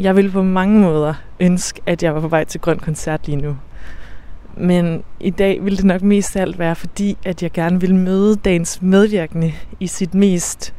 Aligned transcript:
Jeg 0.00 0.16
ville 0.16 0.30
på 0.30 0.42
mange 0.42 0.80
måder 0.80 1.14
ønske, 1.40 1.80
at 1.86 2.02
jeg 2.02 2.14
var 2.14 2.20
på 2.20 2.28
vej 2.28 2.44
til 2.44 2.60
Grøn 2.60 2.78
Koncert 2.78 3.26
lige 3.26 3.36
nu. 3.36 3.56
Men 4.56 5.02
i 5.20 5.30
dag 5.30 5.64
ville 5.64 5.76
det 5.76 5.84
nok 5.84 6.02
mest 6.02 6.36
af 6.36 6.40
alt 6.40 6.58
være, 6.58 6.76
fordi 6.76 7.18
at 7.24 7.42
jeg 7.42 7.52
gerne 7.52 7.80
vil 7.80 7.94
møde 7.94 8.36
dagens 8.36 8.82
medvirkende 8.82 9.52
i 9.80 9.86
sit 9.86 10.14
mest 10.14 10.74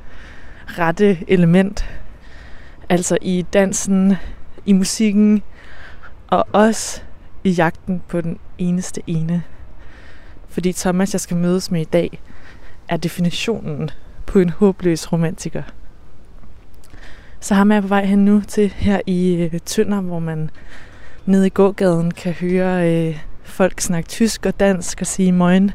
rette 0.68 1.18
element. 1.28 1.90
Altså 2.90 3.18
i 3.22 3.46
dansen, 3.54 4.16
i 4.66 4.74
musikken, 4.74 5.44
og 6.28 6.48
også 6.52 7.02
i 7.44 7.50
jagten 7.50 8.02
på 8.08 8.22
den 8.22 8.38
eneste 8.58 9.02
ene. 9.08 9.44
Fordi 10.50 10.72
Thomas, 10.72 11.14
jeg 11.14 11.22
skal 11.22 11.38
mødes 11.38 11.72
med 11.72 11.82
i 11.82 11.90
dag, 11.94 12.22
er 12.88 12.98
definitionen 12.98 13.90
på 14.26 14.40
en 14.40 14.50
håbløs 14.50 15.14
romantiker. 15.14 15.64
Så 17.40 17.54
ham 17.56 17.72
er 17.72 17.76
jeg 17.76 17.82
på 17.82 17.88
vej 17.88 18.06
hen 18.06 18.26
nu 18.26 18.42
til 18.48 18.74
her 18.76 19.02
i 19.06 19.36
øh, 19.36 19.60
Tønder, 19.66 20.02
hvor 20.02 20.20
man 20.20 20.50
nede 21.26 21.48
i 21.48 21.50
gågaden 21.50 22.12
kan 22.12 22.34
høre 22.34 22.92
øh, 22.94 23.20
folk 23.44 23.82
snakke 23.82 24.10
tysk 24.10 24.46
og 24.46 24.60
dansk 24.60 25.02
og 25.02 25.08
sige 25.08 25.32
morgen, 25.32 25.72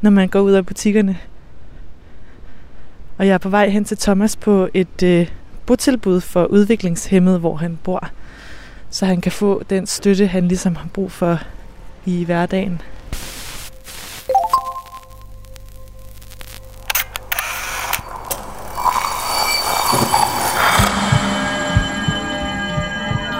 når 0.00 0.10
man 0.10 0.28
går 0.28 0.40
ud 0.40 0.52
af 0.52 0.66
butikkerne. 0.66 1.18
Og 3.18 3.26
jeg 3.26 3.34
er 3.34 3.38
på 3.38 3.48
vej 3.48 3.68
hen 3.68 3.84
til 3.84 3.98
Thomas 3.98 4.36
på 4.36 4.68
et 4.74 5.02
øh, 5.02 5.28
botilbud 5.66 6.20
for 6.20 6.44
udviklingshemmede, 6.44 7.38
hvor 7.38 7.56
han 7.56 7.78
bor. 7.84 8.08
Så 8.90 9.06
han 9.06 9.20
kan 9.20 9.32
få 9.32 9.62
den 9.70 9.86
støtte, 9.86 10.26
han 10.26 10.48
ligesom 10.48 10.76
har 10.76 10.88
brug 10.92 11.12
for 11.12 11.38
i 12.06 12.24
hverdagen. 12.24 12.80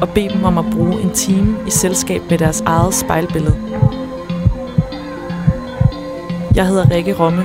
og 0.00 0.08
bede 0.08 0.28
dem 0.28 0.44
om 0.44 0.58
at 0.58 0.64
bruge 0.72 1.00
en 1.02 1.10
time 1.10 1.56
i 1.66 1.70
selskab 1.70 2.22
med 2.30 2.38
deres 2.38 2.60
eget 2.60 2.94
spejlbillede. 2.94 3.56
Jeg 6.54 6.66
hedder 6.66 6.90
Rikke 6.90 7.14
Romme, 7.14 7.44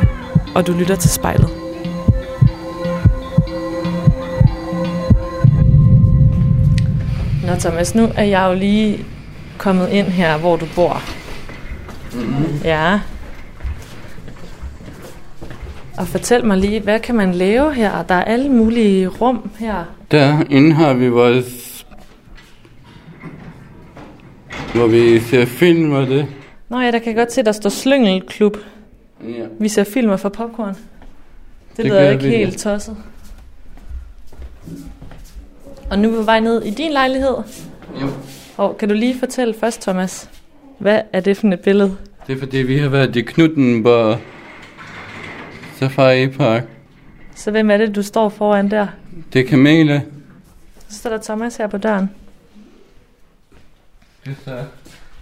og 0.55 0.67
du 0.67 0.73
lytter 0.73 0.95
til 0.95 1.09
spejlet. 1.09 1.49
Nå 7.47 7.55
Thomas, 7.59 7.95
nu 7.95 8.09
er 8.15 8.23
jeg 8.23 8.47
jo 8.49 8.53
lige 8.59 9.05
kommet 9.57 9.89
ind 9.89 10.07
her, 10.07 10.37
hvor 10.37 10.55
du 10.55 10.65
bor. 10.75 11.01
Mm-hmm. 12.13 12.61
Ja. 12.63 12.99
Og 15.97 16.07
fortæl 16.07 16.45
mig 16.45 16.57
lige, 16.57 16.79
hvad 16.79 16.99
kan 16.99 17.15
man 17.15 17.31
lave 17.31 17.73
her? 17.73 18.03
Der 18.03 18.15
er 18.15 18.23
alle 18.23 18.49
mulige 18.49 19.07
rum 19.07 19.49
her. 19.59 19.83
Derinde 20.11 20.73
har 20.73 20.93
vi 20.93 21.07
vores... 21.07 21.62
Hvor 24.75 24.87
vi 24.87 25.19
ser 25.19 25.45
film 25.45 25.91
og 25.91 26.07
det. 26.07 26.27
Nå 26.69 26.79
ja, 26.79 26.91
der 26.91 26.99
kan 26.99 27.07
jeg 27.07 27.15
godt 27.15 27.33
se, 27.33 27.43
der 27.43 27.51
står 27.51 27.69
Slyngelklub. 27.69 28.57
Ja. 29.23 29.45
Vi 29.59 29.69
ser 29.69 29.83
filmer 29.83 30.17
for 30.17 30.29
popcorn. 30.29 30.69
Det, 30.73 30.77
Det 31.77 31.85
lyder 31.85 32.09
ikke 32.11 32.23
vi, 32.23 32.29
ja. 32.29 32.37
helt 32.37 32.59
tosset. 32.59 32.97
Og 35.89 35.99
nu 35.99 36.07
er 36.07 36.11
vi 36.11 36.17
på 36.17 36.23
vej 36.23 36.39
ned 36.39 36.63
i 36.63 36.69
din 36.69 36.91
lejlighed. 36.91 37.35
Jo. 38.01 38.07
Og 38.57 38.77
kan 38.77 38.89
du 38.89 38.95
lige 38.95 39.19
fortælle 39.19 39.53
først, 39.59 39.81
Thomas, 39.81 40.29
hvad 40.77 41.01
er 41.13 41.19
det 41.19 41.37
for 41.37 41.47
et 41.47 41.59
billede? 41.59 41.97
Det 42.27 42.35
er 42.35 42.39
fordi, 42.39 42.57
vi 42.57 42.77
har 42.77 42.89
været 42.89 43.15
i 43.15 43.21
Knuttenborg 43.21 44.17
Safari 45.79 46.27
Park. 46.27 46.63
Så 47.35 47.51
hvem 47.51 47.71
er 47.71 47.77
det, 47.77 47.95
du 47.95 48.01
står 48.01 48.29
foran 48.29 48.71
der? 48.71 48.87
Det 49.33 49.41
er 49.41 49.45
Kamele. 49.49 50.03
Så 50.89 50.97
står 50.97 51.09
der 51.09 51.17
Thomas 51.17 51.57
her 51.57 51.67
på 51.67 51.77
døren. 51.77 52.09
Er 54.25 54.33
så 54.45 54.65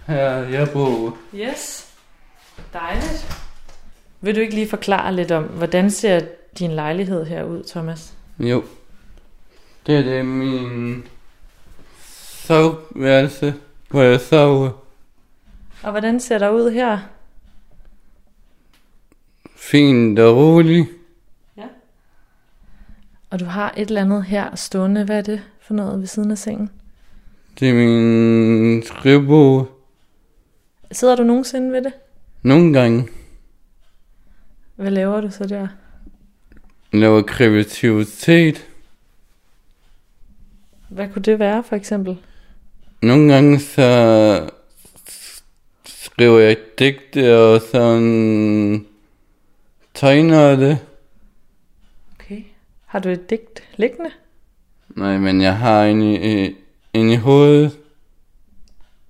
her, 0.06 0.30
jeg 0.32 0.68
bor. 0.72 1.18
Yes. 1.34 1.92
Dejligt. 2.72 3.42
Vil 4.20 4.34
du 4.34 4.40
ikke 4.40 4.54
lige 4.54 4.68
forklare 4.68 5.14
lidt 5.14 5.30
om, 5.30 5.44
hvordan 5.44 5.90
ser 5.90 6.20
din 6.58 6.70
lejlighed 6.70 7.24
her 7.24 7.44
ud, 7.44 7.64
Thomas? 7.64 8.14
Jo. 8.38 8.64
Det 9.86 9.98
er 9.98 10.02
det 10.02 10.26
min 10.26 11.04
soveværelse, 12.46 13.54
hvor 13.88 14.02
jeg 14.02 14.20
sover. 14.20 14.70
Og 15.82 15.90
hvordan 15.90 16.20
ser 16.20 16.38
der 16.38 16.50
ud 16.50 16.70
her? 16.70 16.98
Fint 19.56 20.18
og 20.18 20.36
roligt. 20.36 20.88
Og 23.30 23.40
du 23.40 23.44
har 23.44 23.74
et 23.76 23.88
eller 23.88 24.00
andet 24.00 24.24
her 24.24 24.56
stående. 24.56 25.04
Hvad 25.04 25.18
er 25.18 25.22
det 25.22 25.42
for 25.60 25.74
noget 25.74 26.00
ved 26.00 26.06
siden 26.06 26.30
af 26.30 26.38
sengen? 26.38 26.70
Det 27.60 27.68
er 27.70 27.74
min 27.74 28.82
skrivebord. 28.82 29.68
Sidder 30.92 31.16
du 31.16 31.22
nogensinde 31.22 31.72
ved 31.72 31.82
det? 31.82 31.92
Nogle 32.42 32.72
gange 32.72 33.08
Hvad 34.76 34.90
laver 34.90 35.20
du 35.20 35.30
så 35.30 35.46
der? 35.46 35.68
laver 36.92 37.22
kreativitet. 37.22 38.68
Hvad 40.88 41.08
kunne 41.08 41.22
det 41.22 41.38
være, 41.38 41.64
for 41.64 41.76
eksempel? 41.76 42.18
Nogle 43.02 43.32
gange 43.32 43.60
så 43.60 44.50
skriver 45.84 46.38
jeg 46.40 46.56
digte 46.78 47.38
og 47.38 47.60
sådan 47.60 48.86
tegner 49.94 50.56
det. 50.56 50.78
Okay. 52.14 52.42
Har 52.86 52.98
du 52.98 53.08
et 53.08 53.30
digt 53.30 53.62
liggende? 53.76 54.10
Nej, 54.88 55.18
men 55.18 55.40
jeg 55.42 55.56
har 55.56 55.84
en 55.84 56.02
i, 56.02 56.54
i- 56.94 56.98
en 56.98 57.10
i 57.10 57.16
hovedet. 57.16 57.78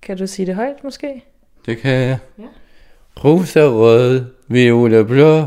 Kan 0.03 0.17
du 0.19 0.27
sige 0.27 0.47
det 0.47 0.55
højt, 0.55 0.85
måske? 0.85 1.25
Det 1.67 1.79
kan 1.79 1.93
jeg. 1.93 2.19
Ja. 2.39 2.45
Rosa 3.25 3.61
rød, 3.61 4.25
viola 4.49 5.03
blå. 5.03 5.47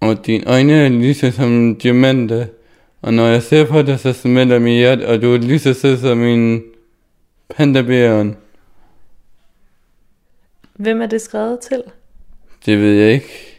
Og 0.00 0.26
dine 0.26 0.46
øjne 0.50 0.72
er 0.72 0.88
lige 0.88 1.32
som 1.32 1.76
diamanter. 1.76 2.46
Og 3.02 3.14
når 3.14 3.26
jeg 3.26 3.42
ser 3.42 3.66
på 3.66 3.82
dig, 3.82 3.98
så 4.00 4.12
smelter 4.12 4.58
mit 4.58 4.72
hjerte, 4.78 5.08
og 5.08 5.22
du 5.22 5.34
er 5.34 5.38
lige 5.38 5.58
så 5.58 5.74
sød 5.74 5.96
som 5.98 6.18
min 6.18 6.62
pandabæren. 7.56 8.36
Hvem 10.74 11.02
er 11.02 11.06
det 11.06 11.20
skrevet 11.20 11.60
til? 11.60 11.82
Det 12.66 12.78
ved 12.78 12.92
jeg 12.94 13.12
ikke. 13.12 13.54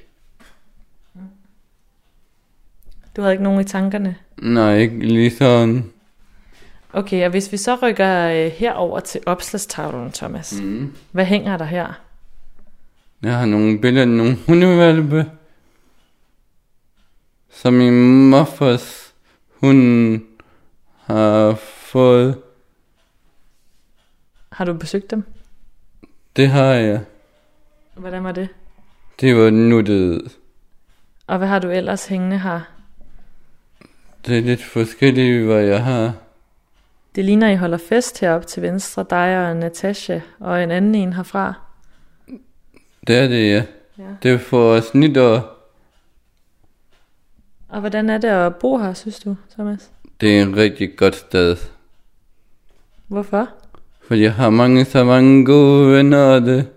Du 3.16 3.22
havde 3.22 3.34
ikke 3.34 3.44
nogen 3.44 3.62
i 3.62 3.64
tankerne. 3.64 4.16
Nej, 4.38 4.78
ikke 4.78 5.00
lige 5.00 5.32
sådan. 5.32 5.92
Okay, 6.94 7.26
og 7.26 7.30
hvis 7.30 7.52
vi 7.52 7.58
så 7.58 7.76
rykker 7.76 8.28
øh, 8.28 8.52
herover 8.52 9.00
til 9.00 9.22
opslagstavlen, 9.26 10.12
Thomas. 10.12 10.62
Mm. 10.62 10.96
Hvad 11.12 11.26
hænger 11.26 11.58
der 11.58 11.66
her? 11.66 11.94
Jeg 13.24 13.38
har 13.38 13.46
nogle 13.46 13.82
billeder 13.82 14.02
af 14.02 14.08
nogle 14.08 14.38
hundevalpe. 14.48 15.32
Som 17.50 17.74
min 17.74 18.30
morfars 18.30 19.14
hund 19.52 20.22
har 21.06 21.56
fået. 21.56 22.38
Har 24.52 24.66
du 24.66 24.74
besøgt 24.74 25.12
dem? 25.12 25.24
Det 26.36 26.50
har 26.50 26.74
jeg. 26.74 27.02
Hvordan 27.94 28.24
var 28.24 28.31
det? 28.31 28.50
Det 29.19 29.36
var 29.36 29.50
nuttet. 29.50 30.38
Og 31.28 31.38
hvad 31.38 31.48
har 31.48 31.60
du 31.60 31.69
ellers 31.69 32.06
hængende 32.06 32.40
her? 32.40 32.62
Det 34.25 34.38
er 34.38 34.42
lidt 34.42 34.63
forskelligt, 34.63 35.46
hvad 35.46 35.63
jeg 35.63 35.84
har. 35.84 36.13
Det 37.16 37.26
ligner, 37.26 37.50
I 37.50 37.56
holder 37.56 37.78
fest 37.78 38.20
heroppe 38.20 38.48
til 38.48 38.62
venstre, 38.62 39.06
dig 39.10 39.50
og 39.50 39.56
Natasha, 39.56 40.20
og 40.40 40.64
en 40.64 40.72
anden 40.72 40.96
en 40.96 41.14
herfra. 41.14 41.54
Det 43.08 43.18
er 43.18 43.28
det, 43.28 43.50
ja. 43.50 43.64
Ja. 43.98 44.04
Det 44.24 44.32
er 44.32 44.38
for 44.38 44.72
os 44.72 44.94
nytår. 44.94 45.56
Og 47.70 47.80
hvordan 47.80 48.10
er 48.10 48.18
det 48.18 48.28
at 48.28 48.56
bo 48.56 48.78
her, 48.78 48.94
synes 48.94 49.20
du, 49.20 49.36
Thomas? 49.54 49.92
Det 50.22 50.40
er 50.40 50.46
et 50.46 50.56
rigtig 50.56 50.98
godt 50.98 51.16
sted. 51.16 51.58
Hvorfor? 53.08 53.50
For 54.08 54.16
jeg 54.16 54.34
har 54.34 54.50
mange, 54.50 54.86
så 54.86 55.04
mange 55.04 55.46
gode 55.46 55.92
venner 55.92 56.24
og 56.24 56.42
det. 56.42 56.70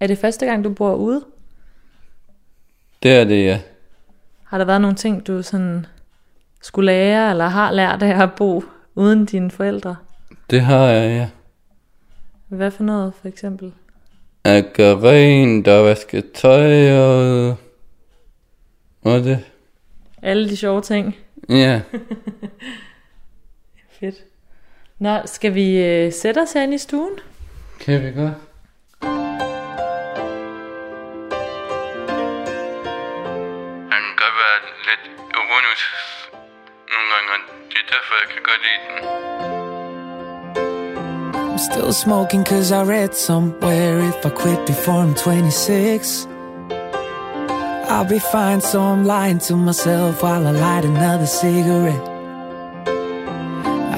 Er 0.00 0.06
det 0.06 0.18
første 0.18 0.46
gang, 0.46 0.64
du 0.64 0.70
bor 0.70 0.94
ude? 0.94 1.24
Det 3.02 3.10
er 3.10 3.24
det, 3.24 3.44
ja. 3.44 3.60
Har 4.44 4.58
der 4.58 4.64
været 4.64 4.80
nogle 4.80 4.96
ting, 4.96 5.26
du 5.26 5.42
sådan 5.42 5.86
skulle 6.62 6.86
lære, 6.86 7.30
eller 7.30 7.48
har 7.48 7.72
lært 7.72 8.02
af 8.02 8.22
at 8.22 8.32
bo 8.32 8.64
uden 8.94 9.24
dine 9.24 9.50
forældre? 9.50 9.96
Det 10.50 10.60
har 10.60 10.86
jeg, 10.86 11.10
ja. 11.10 11.28
Hvad 12.56 12.70
for 12.70 12.82
noget, 12.84 13.12
for 13.20 13.28
eksempel? 13.28 13.72
At 14.44 14.72
gøre 14.72 15.00
rent 15.10 15.68
og 15.68 15.84
vaske 15.84 16.22
tøj 16.34 16.98
og... 16.98 17.56
Og 19.02 19.24
det. 19.24 19.38
Alle 20.22 20.48
de 20.48 20.56
sjove 20.56 20.82
ting. 20.82 21.16
Ja, 21.48 21.80
Fedt. 24.00 24.14
Nå, 24.98 25.18
skal 25.26 25.54
vi 25.54 25.84
øh, 25.84 26.12
sætte 26.12 26.38
os 26.38 26.52
herinde 26.52 26.74
i 26.74 26.78
stuen? 26.78 27.10
kan 27.80 28.02
vi 28.02 28.10
godt. 28.12 28.32
I'm 41.34 41.58
still 41.58 41.92
smoking 41.92 42.44
cause 42.44 42.72
I 42.72 42.84
read 42.84 43.14
somewhere 43.14 44.00
if 44.00 44.24
I 44.24 44.30
quit 44.30 44.66
before 44.66 44.94
I'm 44.94 45.14
26 45.14 46.26
I'll 47.90 48.04
be 48.04 48.20
fine. 48.20 48.60
So 48.60 48.80
I'm 48.80 49.04
lying 49.04 49.40
to 49.40 49.56
myself 49.56 50.22
while 50.22 50.46
I 50.46 50.52
light 50.52 50.84
another 50.84 51.26
cigarette. 51.26 52.08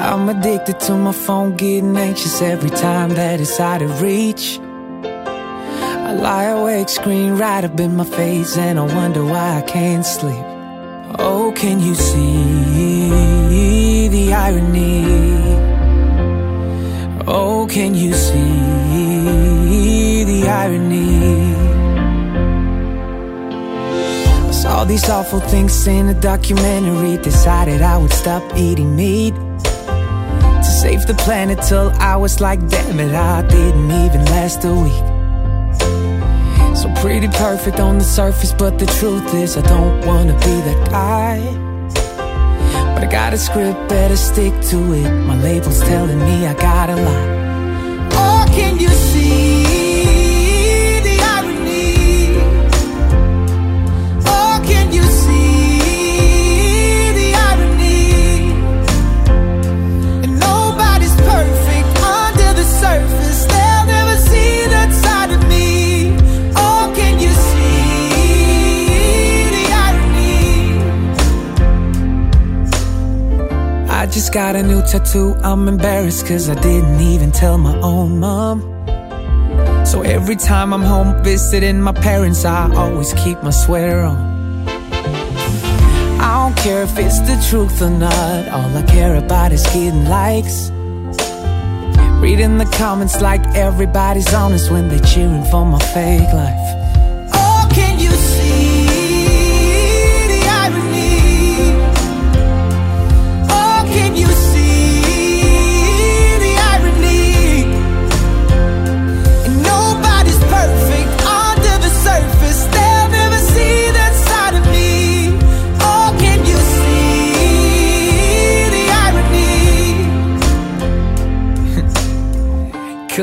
I'm 0.09 0.29
addicted 0.31 0.81
to 0.81 0.97
my 0.97 1.13
phone 1.13 1.57
getting 1.57 1.97
anxious 1.97 2.41
every 2.41 2.71
time 2.71 3.11
that 3.11 3.39
it's 3.41 3.61
out 3.61 3.83
of 3.83 4.01
reach. 4.01 4.59
I 5.05 6.15
lie 6.15 6.45
awake 6.45 6.89
screen 6.89 7.35
right 7.35 7.65
up 7.65 7.79
in 7.79 7.95
my 7.97 8.05
face 8.05 8.57
and 8.57 8.79
I 8.79 8.83
wonder 8.95 9.25
why 9.25 9.59
I 9.59 9.63
can't 9.63 10.07
sleep. 10.07 10.47
Oh 11.19 11.53
can 11.55 11.79
you 11.79 11.95
see 11.95 13.32
irony 14.33 15.53
Oh, 17.27 17.69
can 17.71 17.95
you 17.95 18.13
see 18.13 18.43
the 20.25 20.49
irony? 20.49 21.55
I 24.49 24.51
saw 24.51 24.85
these 24.85 25.09
awful 25.09 25.39
things 25.39 25.87
in 25.87 26.09
a 26.09 26.15
documentary. 26.15 27.17
Decided 27.23 27.81
I 27.81 27.97
would 27.97 28.13
stop 28.13 28.43
eating 28.57 28.97
meat 28.97 29.35
to 29.35 30.65
save 30.65 31.07
the 31.07 31.15
planet 31.15 31.63
till 31.63 31.91
I 32.01 32.17
was 32.17 32.41
like, 32.41 32.59
damn 32.69 32.99
it, 32.99 33.15
I 33.15 33.43
didn't 33.43 33.91
even 33.91 34.25
last 34.25 34.65
a 34.65 34.75
week. 34.75 35.07
So 36.77 36.93
pretty 37.01 37.29
perfect 37.29 37.79
on 37.79 37.99
the 37.99 38.05
surface, 38.05 38.53
but 38.53 38.81
the 38.81 38.87
truth 38.87 39.33
is, 39.33 39.57
I 39.57 39.63
don't 39.63 40.05
wanna 40.05 40.35
be 40.35 40.61
that 40.69 40.91
guy. 40.91 41.72
But 43.03 43.09
I 43.09 43.13
got 43.13 43.35
a 43.35 43.37
script, 43.37 43.89
better 43.89 44.17
stick 44.17 44.53
to 44.71 44.93
it. 44.93 45.11
My 45.27 45.37
label's 45.43 45.81
telling 45.81 46.21
me 46.21 46.47
I 46.47 46.55
gotta 46.55 46.95
lie. 46.95 48.07
Or 48.07 48.47
oh, 48.47 48.47
can 48.55 48.79
you 48.79 48.91
see 48.91 49.62
just 74.13 74.33
got 74.33 74.55
a 74.57 74.63
new 74.63 74.83
tattoo. 74.83 75.35
I'm 75.43 75.69
embarrassed 75.69 76.27
cause 76.27 76.51
I 76.51 76.55
didn't 76.55 77.01
even 77.01 77.33
tell 77.33 77.57
my 77.57 77.75
own 77.81 78.21
mom. 78.21 78.61
So 79.87 80.03
every 80.03 80.37
time 80.37 80.75
I'm 80.75 80.83
home 80.83 81.25
visiting 81.25 81.81
my 81.81 81.93
parents, 81.93 82.45
I 82.45 82.71
always 82.75 83.15
keep 83.15 83.43
my 83.43 83.51
sweater 83.51 84.01
on. 84.01 84.33
I 86.21 86.45
don't 86.45 86.57
care 86.59 86.83
if 86.83 86.97
it's 86.99 87.21
the 87.21 87.43
truth 87.49 87.81
or 87.81 87.91
not. 87.91 88.49
All 88.49 88.77
I 88.77 88.83
care 88.83 89.17
about 89.17 89.51
is 89.51 89.65
getting 89.65 90.05
likes. 90.05 90.71
Reading 92.21 92.59
the 92.59 92.71
comments 92.77 93.21
like 93.23 93.45
everybody's 93.57 94.33
honest 94.35 94.71
when 94.71 94.89
they're 94.89 95.01
cheering 95.01 95.45
for 95.45 95.65
my 95.65 95.79
fake 95.79 96.33
life. 96.35 96.82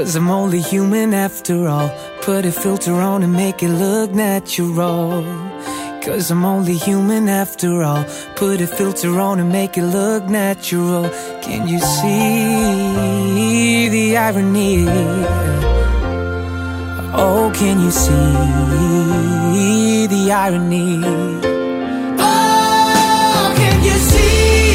Cause 0.09 0.15
I'm 0.15 0.31
only 0.31 0.59
human 0.59 1.13
after 1.13 1.67
all. 1.67 1.91
Put 2.23 2.43
a 2.43 2.51
filter 2.51 2.95
on 2.95 3.21
and 3.21 3.31
make 3.31 3.61
it 3.61 3.69
look 3.69 4.09
natural. 4.09 5.21
Cause 6.03 6.31
I'm 6.31 6.43
only 6.43 6.77
human 6.77 7.29
after 7.29 7.83
all. 7.83 8.03
Put 8.35 8.59
a 8.59 8.65
filter 8.65 9.19
on 9.19 9.39
and 9.39 9.51
make 9.51 9.77
it 9.77 9.85
look 9.85 10.23
natural. 10.23 11.07
Can 11.43 11.67
you 11.67 11.79
see 11.79 13.89
the 13.89 14.17
irony? 14.17 14.87
Oh, 17.13 17.51
can 17.53 17.79
you 17.79 17.91
see 17.91 20.07
the 20.07 20.31
irony? 20.31 21.03
Oh, 22.17 23.53
can 23.55 23.83
you 23.83 23.97
see 24.09 24.68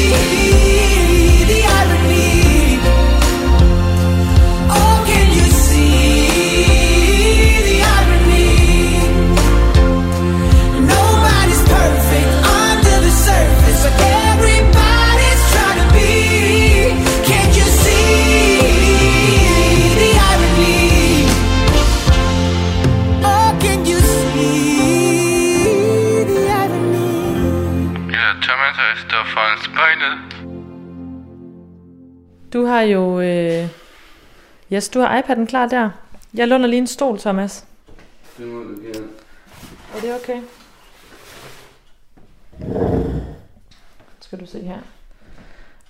Du 32.55 32.65
har 32.65 32.81
jo... 32.81 33.19
Øh... 33.21 33.67
Yes, 34.73 34.89
du 34.89 34.99
har 34.99 35.21
iPad'en 35.21 35.45
klar 35.45 35.67
der. 35.67 35.89
Jeg 36.33 36.47
låner 36.47 36.67
lige 36.67 36.77
en 36.77 36.87
stol, 36.87 37.19
Thomas. 37.19 37.65
Det 38.37 38.47
må 38.47 38.59
du 38.59 38.69
gerne. 38.83 39.07
Er 39.95 40.01
det 40.01 40.15
okay? 40.15 40.41
Skal 44.21 44.39
du 44.39 44.45
se 44.45 44.61
her. 44.61 44.77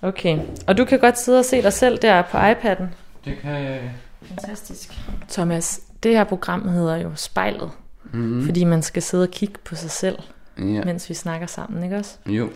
Okay, 0.02 0.38
og 0.66 0.78
du 0.78 0.84
kan 0.84 0.98
godt 0.98 1.18
sidde 1.18 1.38
og 1.38 1.44
se 1.44 1.62
dig 1.62 1.72
selv 1.72 1.98
der 2.02 2.22
på 2.22 2.38
iPad'en. 2.38 2.84
Det 3.24 3.38
kan 3.42 3.50
jeg. 3.50 3.92
Fantastisk. 4.22 4.92
Thomas, 5.28 5.80
det 6.02 6.10
her 6.16 6.24
program 6.24 6.68
hedder 6.68 6.96
jo 6.96 7.10
Spejlet, 7.14 7.70
Mm. 8.12 8.44
fordi 8.44 8.64
man 8.64 8.82
skal 8.82 9.02
sidde 9.02 9.22
og 9.24 9.30
kigge 9.30 9.54
på 9.64 9.74
sig 9.74 9.90
selv, 9.90 10.18
Ja. 10.58 10.84
mens 10.84 11.08
vi 11.08 11.14
snakker 11.14 11.46
sammen, 11.46 11.84
ikke 11.84 11.96
også? 11.96 12.16
Jo. 12.26 12.50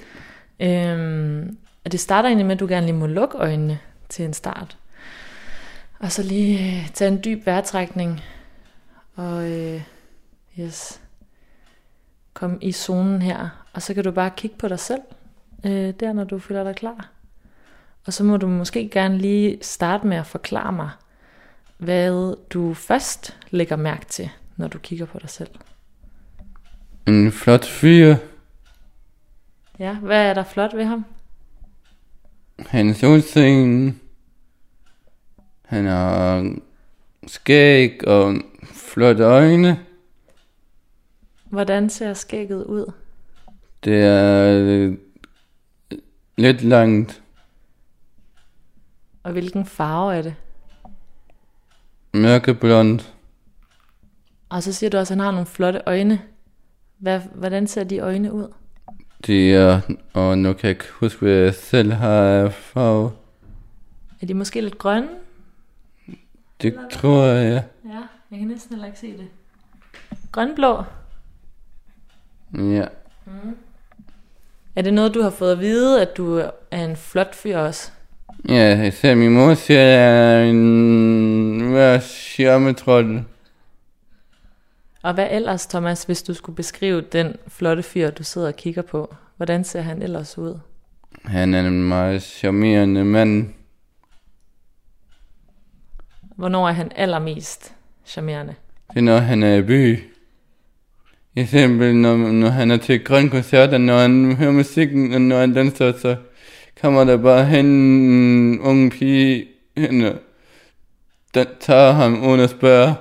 Øhm, 0.61 1.57
og 1.85 1.93
det 1.93 2.01
starter 2.01 2.29
egentlig 2.29 2.47
med, 2.47 2.55
at 2.55 2.61
du 2.61 2.67
gerne 2.67 2.87
lige 2.87 2.97
må 2.97 3.07
lukke 3.07 3.39
øjnene 3.39 3.79
til 4.11 4.25
en 4.25 4.33
start. 4.35 4.77
Og 5.99 6.13
så 6.13 6.23
lige 6.23 6.81
øh, 6.81 6.91
tage 6.91 7.11
en 7.11 7.21
dyb 7.25 7.47
vejrtrækning. 7.47 8.21
Og 9.15 9.51
øh, 9.51 9.83
yes, 10.59 11.01
kom 12.35 12.59
i 12.61 12.73
zonen 12.73 13.23
her. 13.23 13.49
Og 13.73 13.83
så 13.83 13.95
kan 13.95 14.05
du 14.05 14.11
bare 14.11 14.31
kigge 14.37 14.57
på 14.57 14.69
dig 14.69 14.79
selv, 14.79 15.01
øh, 15.65 15.95
der 16.01 16.13
når 16.13 16.25
du 16.25 16.39
føler 16.39 16.65
dig 16.65 16.77
klar. 16.77 17.11
Og 18.07 18.13
så 18.13 18.25
må 18.25 18.37
du 18.37 18.47
måske 18.49 18.89
gerne 18.89 19.19
lige 19.19 19.59
starte 19.63 20.07
med 20.07 20.17
at 20.17 20.27
forklare 20.27 20.73
mig, 20.73 20.91
hvad 21.79 22.37
du 22.51 22.75
først 22.75 23.37
lægger 23.51 23.77
mærke 23.77 24.07
til, 24.07 24.31
når 24.57 24.69
du 24.69 24.79
kigger 24.79 25.07
på 25.07 25.19
dig 25.19 25.31
selv. 25.31 25.51
En 27.07 27.33
flot 27.33 27.65
fyr. 27.65 28.17
Ja, 29.79 29.95
hvad 29.95 30.27
er 30.27 30.35
der 30.35 30.45
flot 30.45 30.77
ved 30.77 30.85
ham? 30.85 31.05
Hans 32.69 33.05
udseende. 33.05 33.95
Han 35.65 35.85
har 35.87 36.55
skæg 37.27 38.09
og 38.09 38.35
flotte 38.63 39.25
øjne. 39.25 39.81
Hvordan 41.45 41.91
ser 41.91 42.15
skægget 42.15 42.65
ud? 42.65 42.93
Det 43.85 44.03
er 44.05 44.61
øh, 44.63 44.97
lidt 46.37 46.63
langt. 46.63 47.23
Og 49.23 49.33
hvilken 49.33 49.67
farve 49.67 50.15
er 50.15 50.23
det? 50.23 50.35
Mørkeblond. 52.15 53.01
Og 54.49 54.63
så 54.63 54.73
siger 54.73 54.91
du 54.91 54.99
også, 54.99 55.15
at 55.15 55.19
han 55.19 55.25
har 55.25 55.31
nogle 55.31 55.47
flotte 55.47 55.83
øjne. 55.87 56.21
Hvad, 56.99 57.21
hvordan 57.35 57.67
ser 57.67 57.85
de 57.85 57.99
øjne 57.99 58.33
ud? 58.33 58.53
De 59.27 59.55
er, 59.55 59.81
og 60.13 60.39
nu 60.39 60.53
kan 60.53 60.63
jeg 60.63 60.71
ikke 60.71 60.93
huske, 60.93 61.21
hvad 61.21 61.33
jeg 61.33 61.55
selv 61.55 61.93
har 61.93 62.49
farve. 62.49 63.13
Er 64.23 64.27
de 64.27 64.35
måske 64.35 64.61
lidt 64.61 64.79
grønne? 64.79 65.09
Det 66.63 66.75
tror 66.93 67.25
jeg, 67.25 67.45
ja. 67.45 67.91
Ja, 67.93 68.01
jeg 68.31 68.39
kan 68.39 68.49
næsten 68.49 68.75
heller 68.75 68.87
ikke 68.87 68.99
se 68.99 69.07
det. 69.07 69.27
Grønblå. 70.33 70.83
Ja. 72.55 72.87
Er 74.77 74.83
det 74.83 74.95
noget, 74.95 75.15
du 75.15 75.23
har 75.23 75.31
fået 75.31 75.53
at 75.53 75.61
vide, 75.61 76.03
at 76.03 76.17
du 76.17 76.43
er 76.71 76.85
en 76.85 76.97
flot 76.97 77.35
fyr 77.35 77.59
også? 77.59 77.91
Ja, 78.49 78.83
især 78.83 79.15
min 79.15 79.31
mor 79.31 79.55
siger, 79.55 79.81
at 79.81 79.87
jeg 79.87 80.41
er 80.41 80.45
en 80.45 81.71
hver 81.71 82.01
charmetrol. 82.01 83.25
Og 85.03 85.15
hvad 85.15 85.27
ellers, 85.31 85.67
Thomas, 85.67 86.05
hvis 86.05 86.23
du 86.23 86.35
skulle 86.35 86.57
beskrive 86.57 87.01
den 87.01 87.37
flotte 87.49 87.83
fyr, 87.83 88.11
du 88.11 88.25
sidder 88.25 88.49
og 88.49 88.57
kigger 88.57 88.83
på? 88.83 89.15
Hvordan 89.37 89.65
ser 89.65 89.81
han 89.81 90.03
ellers 90.03 90.39
ud? 90.39 90.59
Han 91.25 91.55
er 91.55 91.61
en 91.61 91.89
meget 91.89 92.23
charmerende 92.23 93.05
mand. 93.05 93.49
Hvornår 96.37 96.69
er 96.69 96.73
han 96.73 96.93
allermest 96.97 97.75
charmerende? 98.05 98.55
Det 98.91 98.99
er 98.99 99.03
når 99.03 99.19
han 99.19 99.43
er 99.43 99.55
i 99.55 99.63
by. 99.63 99.99
Eksempel 101.37 101.97
når, 101.97 102.17
når 102.17 102.49
han 102.49 102.71
er 102.71 102.77
til 102.77 103.05
grøn 103.05 103.31
koncert, 103.31 103.75
og 103.75 103.81
når 103.81 103.99
han 103.99 104.37
hører 104.37 104.53
musikken, 104.53 105.15
og 105.15 105.21
når 105.21 105.39
han 105.39 105.55
danser, 105.55 105.93
så 105.99 106.17
kommer 106.81 107.05
der 107.05 107.17
bare 107.17 107.45
hen 107.45 107.67
en 107.67 108.61
ung 108.61 108.93
pige 108.93 109.47
hen 109.77 110.05
og 110.05 110.15
tager 111.61 111.93
ham 111.93 112.25
uden 112.25 112.41
at 112.41 112.51
spørge. 112.51 112.95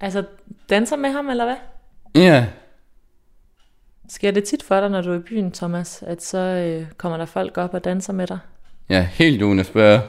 Altså, 0.00 0.24
danser 0.70 0.96
med 0.96 1.10
ham, 1.10 1.30
eller 1.30 1.44
hvad? 1.44 1.56
Ja, 2.14 2.46
Sker 4.10 4.30
det 4.30 4.44
tit 4.44 4.62
for 4.62 4.80
dig, 4.80 4.90
når 4.90 5.00
du 5.00 5.12
er 5.12 5.18
i 5.18 5.22
byen, 5.22 5.52
Thomas, 5.52 6.02
at 6.02 6.22
så 6.22 6.38
øh, 6.38 6.86
kommer 6.96 7.18
der 7.18 7.26
folk 7.26 7.58
op 7.58 7.74
og 7.74 7.84
danser 7.84 8.12
med 8.12 8.26
dig? 8.26 8.38
ja, 8.88 9.02
helt 9.02 9.42
uden 9.42 9.58
at 9.58 9.66
spørge. 9.66 10.00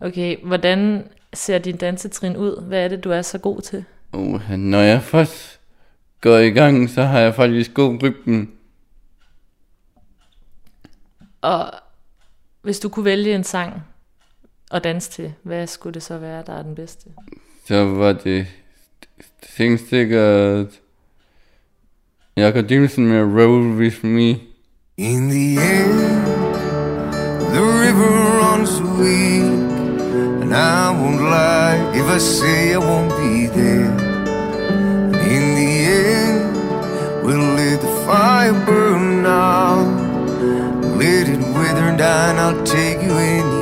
Okay, 0.00 0.36
hvordan 0.44 1.08
ser 1.34 1.58
din 1.58 1.76
dansetrin 1.76 2.36
ud? 2.36 2.62
Hvad 2.62 2.84
er 2.84 2.88
det, 2.88 3.04
du 3.04 3.10
er 3.10 3.22
så 3.22 3.38
god 3.38 3.60
til? 3.60 3.84
Uh, 4.12 4.50
når 4.50 4.80
jeg 4.80 5.02
først 5.02 5.60
går 6.20 6.36
i 6.36 6.50
gang, 6.50 6.90
så 6.90 7.02
har 7.02 7.20
jeg 7.20 7.34
faktisk 7.34 7.74
god 7.74 8.02
rytmen. 8.02 8.52
Og 11.40 11.70
hvis 12.62 12.80
du 12.80 12.88
kunne 12.88 13.04
vælge 13.04 13.34
en 13.34 13.44
sang 13.44 13.82
at 14.70 14.84
danse 14.84 15.10
til, 15.10 15.32
hvad 15.42 15.66
skulle 15.66 15.94
det 15.94 16.02
så 16.02 16.18
være, 16.18 16.42
der 16.46 16.52
er 16.52 16.62
den 16.62 16.74
bedste? 16.74 17.10
Så 17.68 17.84
var 17.84 18.12
det 18.12 18.46
helt 19.56 19.88
sikkert 19.88 20.66
Jakob 22.36 22.68
Dimsen 22.68 23.06
med 23.06 23.22
Roll 23.22 23.76
With 23.78 24.04
Me. 24.04 24.28
In 24.96 25.28
the 25.28 25.58
end, 25.58 26.26
the 27.54 27.62
river 27.82 28.10
runs 28.40 28.80
weak, 28.98 29.42
and 30.42 30.54
I 30.54 30.92
won't 31.00 31.22
lie 31.34 31.78
if 32.00 32.06
I 32.16 32.18
say 32.18 32.72
I 32.72 32.78
won't 32.78 33.10
be 33.16 33.46
there. 33.60 33.90
And 35.06 35.16
in 35.36 35.44
the 35.60 35.70
end, 36.20 36.40
we'll 37.24 37.54
let 37.56 37.80
the 37.80 37.92
fire 38.06 38.52
burn 38.66 39.26
out, 39.26 39.86
let 40.98 41.28
it 41.28 41.40
wither 41.56 41.88
and 41.90 41.98
die, 41.98 42.30
and 42.30 42.38
I'll 42.40 42.64
take 42.64 43.02
you 43.02 43.12
anywhere. 43.12 43.53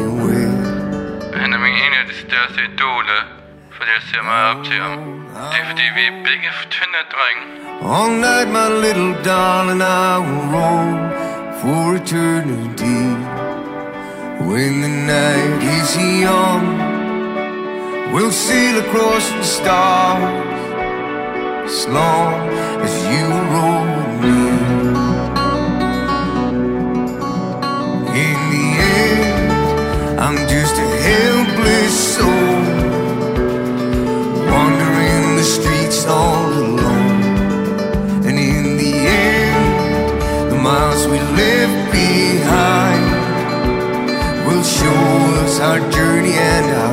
Idoler, 2.50 3.24
for 3.70 3.84
jeg 3.84 4.00
ser 4.08 4.22
op 4.50 4.64
til 4.64 4.80
ham. 4.82 4.98
Det 5.52 5.60
er 5.60 5.66
fordi, 5.66 5.86
vi 5.96 6.02
er 6.10 6.16
begge 6.28 6.50
tynde 6.70 7.02
drenge. 7.14 7.44
All 7.94 8.10
night, 8.10 8.48
my 8.58 8.68
little 8.84 9.14
darling, 9.24 9.82
I 9.82 10.18
will 10.26 10.44
roam 10.54 10.98
for 11.60 11.94
eternity. 12.00 13.02
When 14.50 14.72
the 14.82 14.92
night 15.16 15.62
is 15.78 15.96
young, 15.96 16.64
we'll 18.12 18.36
sail 18.48 18.78
across 18.84 19.24
the 19.30 19.44
stars 19.44 20.52
as 21.64 21.88
long 21.88 22.34
as 22.86 22.94
you 23.12 23.41
all 36.06 36.46
alone. 36.46 37.22
And 38.26 38.38
in 38.38 38.76
the 38.76 38.92
end, 38.92 40.50
the 40.50 40.56
miles 40.56 41.06
we 41.06 41.18
left 41.40 41.92
behind 41.92 43.04
will 44.46 44.62
show 44.62 45.02
us 45.44 45.60
our 45.60 45.80
journey 45.90 46.34
and 46.34 46.66
our 46.82 46.91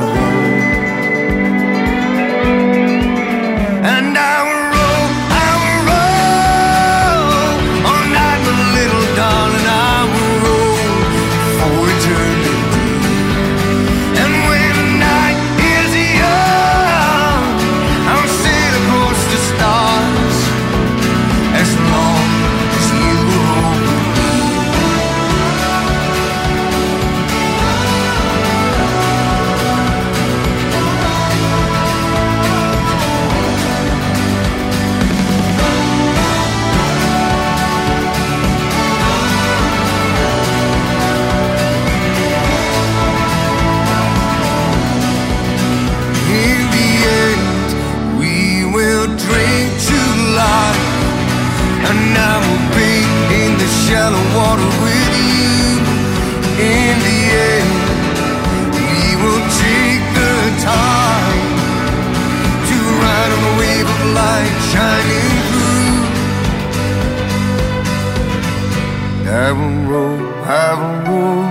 I 69.30 69.52
will 69.52 69.78
roll, 69.88 70.20
I 70.44 70.68
will 70.80 70.98
roll. 71.08 71.46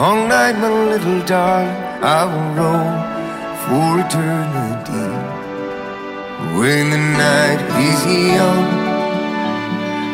All 0.00 0.28
night, 0.28 0.56
my 0.58 0.68
little 0.68 1.20
darling, 1.24 1.74
I 2.04 2.20
will 2.30 2.48
roll 2.60 2.92
for 3.64 3.88
eternity. 4.04 5.08
When 6.58 6.90
the 6.90 7.02
night 7.26 7.60
is 7.88 8.00
young, 8.36 8.66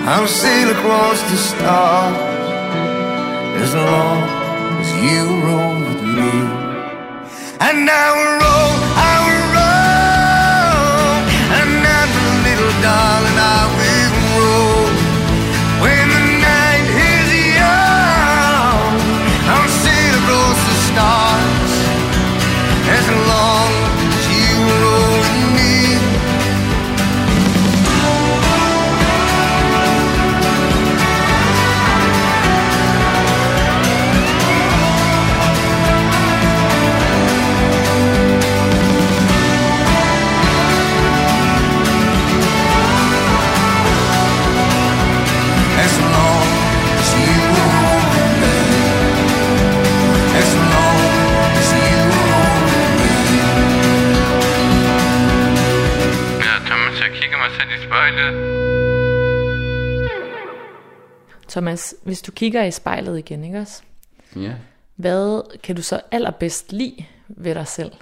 I'll 0.06 0.28
sail 0.28 0.70
across 0.70 1.18
the 1.32 1.36
stars 1.50 2.16
as 3.64 3.74
long 3.74 4.18
as 4.82 4.88
you 5.04 5.22
roll 5.46 5.76
with 5.88 6.02
me. 6.18 6.34
And 7.68 7.90
I 7.90 8.06
will 8.16 8.34
roll, 8.44 8.72
I 9.10 9.14
will 9.26 9.43
Thomas, 61.48 61.94
hvis 62.02 62.22
du 62.22 62.32
kigger 62.32 62.64
i 62.64 62.70
spejlet 62.70 63.18
igen, 63.18 63.44
ikke 63.44 63.58
også? 63.58 63.82
Ja. 64.36 64.54
Hvad 64.96 65.42
kan 65.60 65.76
du 65.76 65.82
så 65.82 66.00
allerbedst 66.10 66.72
lide 66.72 67.04
ved 67.28 67.54
dig 67.54 67.66
selv? 67.66 67.92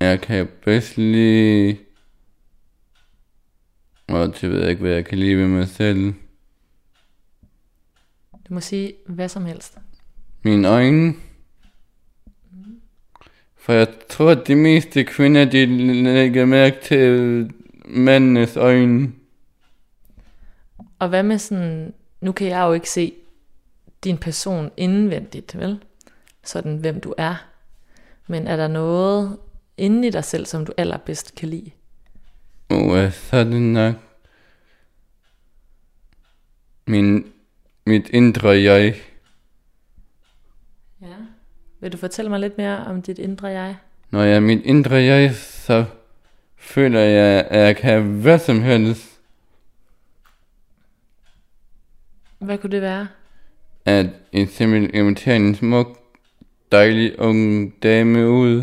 Jeg 0.00 0.20
kan 0.20 0.48
bedst 0.64 0.96
lide... 0.96 1.78
Og 4.08 4.26
det 4.40 4.50
ved 4.50 4.60
jeg 4.60 4.70
ikke, 4.70 4.80
hvad 4.80 4.92
jeg 4.92 5.04
kan 5.04 5.18
lide 5.18 5.36
ved 5.36 5.46
mig 5.46 5.68
selv. 5.68 6.14
Du 8.48 8.54
må 8.54 8.60
sige 8.60 8.92
hvad 9.06 9.28
som 9.28 9.44
helst. 9.44 9.78
Mine 10.42 10.68
øjne. 10.68 11.14
For 13.60 13.72
jeg 13.72 13.88
tror, 14.08 14.30
at 14.30 14.46
de 14.46 14.54
meste 14.54 15.04
kvinder, 15.04 15.44
de 15.44 15.66
lægger 16.02 16.44
mærke 16.44 16.76
til 16.82 17.52
mandens 17.84 18.56
øjne. 18.56 19.12
Og 20.98 21.08
hvad 21.08 21.22
med 21.22 21.38
sådan, 21.38 21.94
nu 22.20 22.32
kan 22.32 22.46
jeg 22.46 22.60
jo 22.60 22.72
ikke 22.72 22.90
se 22.90 23.12
din 24.04 24.18
person 24.18 24.70
indvendigt, 24.76 25.58
vel? 25.58 25.78
Sådan, 26.44 26.76
hvem 26.76 27.00
du 27.00 27.14
er. 27.18 27.34
Men 28.26 28.46
er 28.46 28.56
der 28.56 28.68
noget 28.68 29.38
inde 29.76 30.08
i 30.08 30.10
dig 30.10 30.24
selv, 30.24 30.46
som 30.46 30.66
du 30.66 30.72
allerbedst 30.76 31.34
kan 31.34 31.48
lide? 31.48 31.70
Og 32.68 33.12
så 33.12 33.36
er 33.36 33.44
det 33.44 33.62
nok 33.62 33.94
min, 36.86 37.26
mit 37.86 38.08
indre 38.08 38.48
jeg. 38.48 38.94
Vil 41.80 41.92
du 41.92 41.96
fortælle 41.96 42.28
mig 42.28 42.40
lidt 42.40 42.58
mere 42.58 42.84
om 42.86 43.02
dit 43.02 43.18
indre 43.18 43.48
jeg? 43.48 43.76
Når 44.10 44.22
jeg 44.22 44.36
er 44.36 44.40
mit 44.40 44.62
indre 44.64 44.94
jeg, 44.94 45.34
så 45.34 45.84
føler 46.56 47.00
jeg, 47.00 47.46
at 47.50 47.60
jeg 47.60 47.76
kan 47.76 48.02
hvad 48.02 48.38
som 48.38 48.62
helst. 48.62 49.20
Hvad 52.38 52.58
kunne 52.58 52.70
det 52.70 52.82
være? 52.82 53.08
At 53.84 54.06
en 54.32 54.48
simpelthen 54.48 54.94
invitere 54.94 55.36
en 55.36 55.54
smuk, 55.54 55.98
dejlig 56.72 57.20
ung 57.20 57.74
dame 57.82 58.30
ud. 58.30 58.62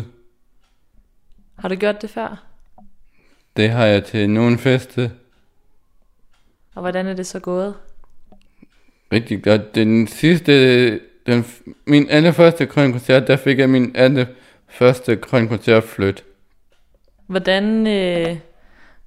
Har 1.58 1.68
du 1.68 1.74
gjort 1.74 2.02
det 2.02 2.10
før? 2.10 2.44
Det 3.56 3.70
har 3.70 3.86
jeg 3.86 4.04
til 4.04 4.30
nogle 4.30 4.58
feste. 4.58 5.12
Og 6.74 6.80
hvordan 6.80 7.06
er 7.06 7.14
det 7.14 7.26
så 7.26 7.40
gået? 7.40 7.74
Rigtig 9.12 9.42
godt. 9.42 9.74
Den 9.74 10.06
sidste, 10.06 11.00
den, 11.28 11.46
min 11.86 12.10
allerførste 12.10 12.66
grøn 12.66 12.92
koncert, 12.92 13.28
der 13.28 13.36
fik 13.36 13.58
jeg 13.58 13.70
min 13.70 13.96
allerførste 13.96 15.16
grøn 15.16 15.48
koncert 15.48 15.84
flyt. 15.84 16.24
Hvordan, 17.26 17.86
øh, 17.86 18.36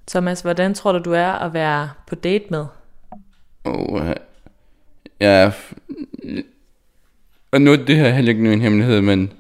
Thomas, 0.07 0.41
hvordan 0.41 0.73
tror 0.73 0.91
du, 0.91 0.99
du 0.99 1.11
er 1.11 1.31
at 1.31 1.53
være 1.53 1.89
på 2.07 2.15
date 2.15 2.45
med? 2.49 2.65
Og 3.63 4.05
jeg 5.19 5.43
er... 5.43 5.51
Og 7.51 7.61
nu 7.61 7.71
er 7.71 7.75
det 7.75 7.95
her 7.95 8.09
heller 8.09 8.31
ikke 8.31 8.53
en 8.53 8.61
hemmelighed, 8.61 9.01
men 9.01 9.33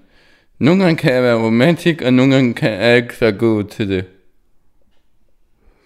nogle 0.59 0.83
gange 0.83 0.97
kan 0.97 1.13
jeg 1.13 1.23
være 1.23 1.45
romantik, 1.45 2.01
og 2.01 2.13
nogle 2.13 2.33
gange 2.33 2.53
kan 2.53 2.71
jeg 2.71 2.97
ikke 2.97 3.17
så 3.17 3.31
god 3.31 3.63
til 3.63 3.89
det. 3.89 4.05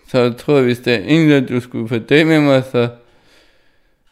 Så 0.07 0.19
jeg 0.19 0.37
tror, 0.37 0.61
hvis 0.61 0.79
der 0.79 0.93
er 0.93 1.03
en, 1.03 1.29
der 1.29 1.39
du 1.39 1.59
skulle 1.59 1.87
på 1.87 1.97
date 1.97 2.25
med 2.25 2.39
mig, 2.41 2.63
så 2.63 2.89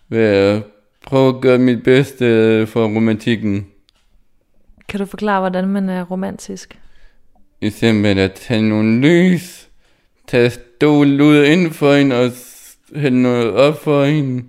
vil 0.10 0.20
jeg 0.20 0.62
prøve 1.04 1.36
at 1.36 1.42
gøre 1.42 1.58
mit 1.58 1.84
bedste 1.84 2.26
for 2.68 2.86
romantikken. 2.86 3.68
Kan 4.88 5.00
du 5.00 5.06
forklare, 5.06 5.40
hvordan 5.40 5.68
man 5.68 5.90
er 5.90 6.04
romantisk? 6.04 6.80
Eksempel 7.62 8.20
at 8.20 8.34
tage 8.34 8.62
nogle 8.62 9.02
lys, 9.02 9.70
tage 10.28 10.50
stol 10.50 11.22
ud 11.22 11.44
ind 11.44 11.72
for 11.72 11.96
hende 11.96 12.16
og 12.16 12.32
hælde 12.96 13.22
noget 13.22 13.54
op 13.54 13.82
for 13.82 14.06
hende, 14.06 14.46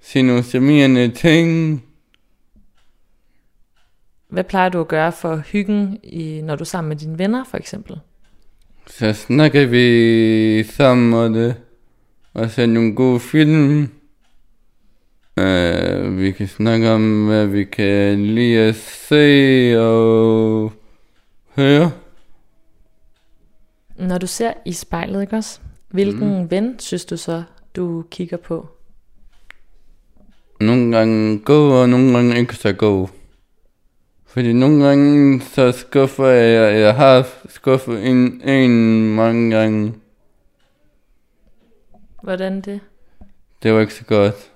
sige 0.00 0.22
nogle 0.22 0.42
charmerende 0.42 1.08
ting. 1.08 1.82
Hvad 4.28 4.44
plejer 4.44 4.68
du 4.68 4.80
at 4.80 4.88
gøre 4.88 5.12
for 5.12 5.36
hyggen, 5.36 5.98
i, 6.02 6.40
når 6.44 6.56
du 6.56 6.62
er 6.62 6.64
sammen 6.64 6.88
med 6.88 6.96
dine 6.96 7.18
venner, 7.18 7.44
for 7.44 7.56
eksempel? 7.56 7.96
Så 8.86 9.12
snakker 9.12 9.66
vi 9.66 10.64
sammen 10.64 11.14
og 11.14 11.30
det, 11.30 11.54
og 12.34 12.50
ser 12.50 12.66
nogle 12.66 12.94
gode 12.94 13.20
film. 13.20 13.88
Uh, 15.40 16.18
vi 16.18 16.32
kan 16.32 16.48
snakke 16.48 16.90
om, 16.90 17.26
hvad 17.26 17.46
vi 17.46 17.64
kan 17.64 18.26
lide 18.26 18.58
at 18.58 18.74
se 18.74 19.74
og 19.78 20.72
høre. 21.56 21.90
Når 23.96 24.18
du 24.18 24.26
ser 24.26 24.52
i 24.64 24.72
spejlet, 24.72 25.20
ikke 25.20 25.36
også? 25.36 25.60
Hvilken 25.88 26.42
mm. 26.42 26.50
ven 26.50 26.78
synes 26.78 27.04
du 27.04 27.16
så, 27.16 27.42
du 27.76 28.04
kigger 28.10 28.36
på? 28.36 28.68
Nogle 30.60 30.96
gange 30.96 31.38
god, 31.38 31.72
og 31.72 31.88
nogle 31.88 32.12
gange 32.12 32.38
ikke 32.38 32.54
så 32.54 32.72
god. 32.72 33.08
Fordi 34.26 34.52
nogle 34.52 34.84
gange 34.84 35.40
så 35.40 35.72
skuffer 35.72 36.26
jeg, 36.26 36.80
jeg 36.80 36.94
har 36.94 37.28
skuffet 37.48 38.06
en, 38.06 38.48
en 38.48 39.14
mange 39.14 39.56
gange. 39.56 39.94
Hvordan 42.22 42.60
det? 42.60 42.80
Det 43.62 43.72
var 43.72 43.80
ikke 43.80 43.94
så 43.94 44.04
godt. 44.04 44.50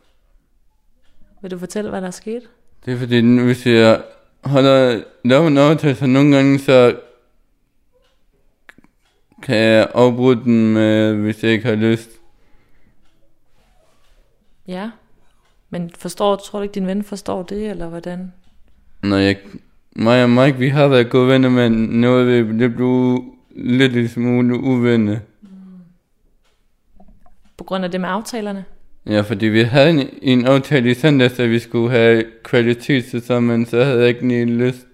Vil 1.40 1.50
du 1.50 1.58
fortælle, 1.58 1.90
hvad 1.90 2.00
der 2.00 2.06
er 2.06 2.10
sket? 2.10 2.42
Det 2.84 2.92
er 2.92 2.98
fordi, 2.98 3.20
nu 3.20 3.44
hvis 3.44 3.66
jeg 3.66 4.02
holder 4.44 5.02
laver 5.24 5.48
en 5.48 5.58
aftale, 5.58 5.94
så 5.94 6.06
nogle 6.06 6.36
gange 6.36 6.58
så 6.58 6.96
kan 9.42 9.56
jeg 9.56 9.88
afbryde 9.94 10.44
den, 10.44 10.74
med, 10.74 11.14
hvis 11.14 11.44
jeg 11.44 11.50
ikke 11.50 11.68
har 11.68 11.74
lyst. 11.74 12.10
Ja. 14.66 14.90
Men 15.70 15.90
forstår, 15.98 16.36
tror 16.36 16.58
du 16.58 16.62
ikke, 16.62 16.74
din 16.74 16.86
ven 16.86 17.02
forstår 17.02 17.42
det, 17.42 17.70
eller 17.70 17.88
hvordan? 17.88 18.32
Når 19.02 19.16
jeg, 19.16 19.36
mig 19.96 20.22
og 20.22 20.30
Mike, 20.30 20.58
vi 20.58 20.68
har 20.68 20.88
været 20.88 21.10
gode 21.10 21.28
venner, 21.28 21.48
men 21.48 21.72
nu 21.72 22.18
er 22.18 22.24
vi 22.42 22.58
det 22.58 22.74
blev 22.74 23.24
lidt 23.50 24.10
smule 24.10 24.60
uvenner. 24.60 25.18
På 27.56 27.64
grund 27.64 27.84
af 27.84 27.90
det 27.90 28.00
med 28.00 28.08
aftalerne? 28.08 28.64
Ja, 29.06 29.20
fordi 29.20 29.46
vi 29.46 29.62
havde 29.62 29.90
en, 29.90 30.08
en 30.22 30.46
aftale 30.46 30.90
i 30.90 30.94
søndags, 30.94 31.38
at 31.38 31.50
vi 31.50 31.58
skulle 31.58 31.90
have 31.90 32.24
kvalitet 32.42 33.04
til 33.04 33.22
sammen, 33.22 33.66
så 33.66 33.84
havde 33.84 34.00
jeg 34.00 34.08
ikke 34.08 34.28
lige 34.28 34.44
lyst. 34.44 34.86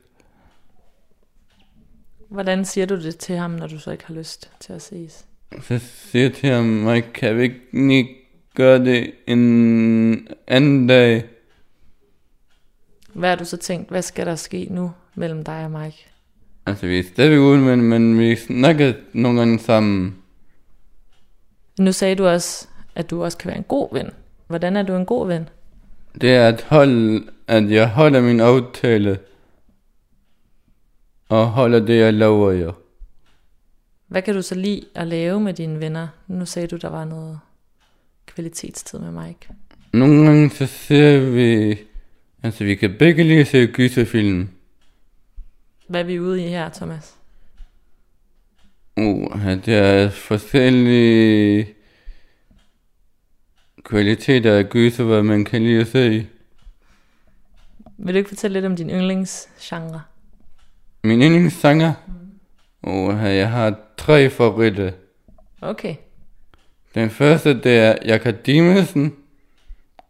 Hvordan 2.28 2.64
siger 2.64 2.86
du 2.86 3.02
det 3.02 3.16
til 3.16 3.36
ham, 3.36 3.50
når 3.50 3.66
du 3.66 3.78
så 3.78 3.90
ikke 3.90 4.04
har 4.06 4.14
lyst 4.14 4.50
til 4.60 4.72
at 4.72 4.82
ses? 4.82 5.26
Så 5.62 5.78
siger 5.78 6.22
jeg 6.22 6.32
til 6.32 6.48
ham, 6.48 6.64
Mike, 6.64 7.12
kan 7.12 7.36
vi 7.36 7.42
ikke 7.42 7.60
lige 7.72 8.08
gøre 8.54 8.84
det 8.84 9.12
en 9.26 10.28
anden 10.46 10.86
dag? 10.86 11.24
Hvad 13.12 13.28
har 13.28 13.36
du 13.36 13.44
så 13.44 13.56
tænkt, 13.56 13.90
hvad 13.90 14.02
skal 14.02 14.26
der 14.26 14.34
ske 14.34 14.66
nu 14.70 14.92
mellem 15.14 15.44
dig 15.44 15.64
og 15.64 15.70
Mike? 15.70 16.06
Altså, 16.66 16.86
vi 16.86 16.98
er 16.98 17.02
stadig 17.02 17.40
ude, 17.40 17.58
men, 17.58 17.82
men 17.82 18.18
vi 18.18 18.36
snakker 18.36 18.92
nogle 19.12 19.38
gange 19.38 19.58
sammen. 19.58 20.16
Nu 21.78 21.92
sagde 21.92 22.14
du 22.14 22.26
også, 22.26 22.68
at 22.96 23.10
du 23.10 23.24
også 23.24 23.38
kan 23.38 23.48
være 23.48 23.58
en 23.58 23.64
god 23.64 23.88
ven. 23.92 24.10
Hvordan 24.46 24.76
er 24.76 24.82
du 24.82 24.96
en 24.96 25.06
god 25.06 25.26
ven? 25.26 25.48
Det 26.20 26.30
er 26.30 26.48
at 26.48 26.62
holde, 26.62 27.26
at 27.46 27.70
jeg 27.70 27.90
holder 27.90 28.20
min 28.20 28.40
aftale. 28.40 29.18
Og 31.28 31.46
holder 31.46 31.80
det, 31.80 31.98
jeg 31.98 32.14
lover 32.14 32.50
jer. 32.50 32.72
Hvad 34.06 34.22
kan 34.22 34.34
du 34.34 34.42
så 34.42 34.54
lide 34.54 34.84
at 34.94 35.06
lave 35.06 35.40
med 35.40 35.54
dine 35.54 35.80
venner? 35.80 36.08
Nu 36.26 36.46
sagde 36.46 36.68
du, 36.68 36.76
der 36.76 36.88
var 36.88 37.04
noget 37.04 37.38
kvalitetstid 38.26 38.98
med 38.98 39.10
Mike. 39.10 39.48
Nogle 39.92 40.26
gange 40.26 40.50
så 40.50 40.66
ser 40.66 41.30
vi... 41.30 41.78
Altså, 42.42 42.64
vi 42.64 42.74
kan 42.74 42.94
begge 42.98 43.24
lige 43.24 43.44
se 43.44 43.66
gyserfilm. 43.66 44.48
Hvad 45.88 46.00
er 46.00 46.04
vi 46.04 46.20
ude 46.20 46.44
i 46.44 46.48
her, 46.48 46.68
Thomas? 46.68 47.14
Uh, 48.96 49.44
det 49.44 49.68
er 49.68 50.08
forskellige 50.08 51.75
kvaliteter 53.86 54.58
af 54.58 54.68
gyser, 54.68 55.04
hvad 55.04 55.22
man 55.22 55.44
kan 55.44 55.62
lide 55.62 55.80
at 55.80 55.86
se. 55.86 56.26
Vil 57.98 58.14
du 58.14 58.18
ikke 58.18 58.28
fortælle 58.28 58.52
lidt 58.52 58.64
om 58.64 58.76
din 58.76 58.90
yndlingsgenre? 58.90 60.02
Min 61.04 61.22
yndlingssanger? 61.22 61.92
Uh, 62.82 63.14
jeg 63.22 63.50
har 63.50 63.74
tre 63.96 64.30
favoritter. 64.30 64.90
Okay. 65.60 65.94
Den 66.94 67.10
første, 67.10 67.60
det 67.60 67.78
er 67.78 67.94
Jakob 68.04 68.46
Dimensen. 68.46 69.14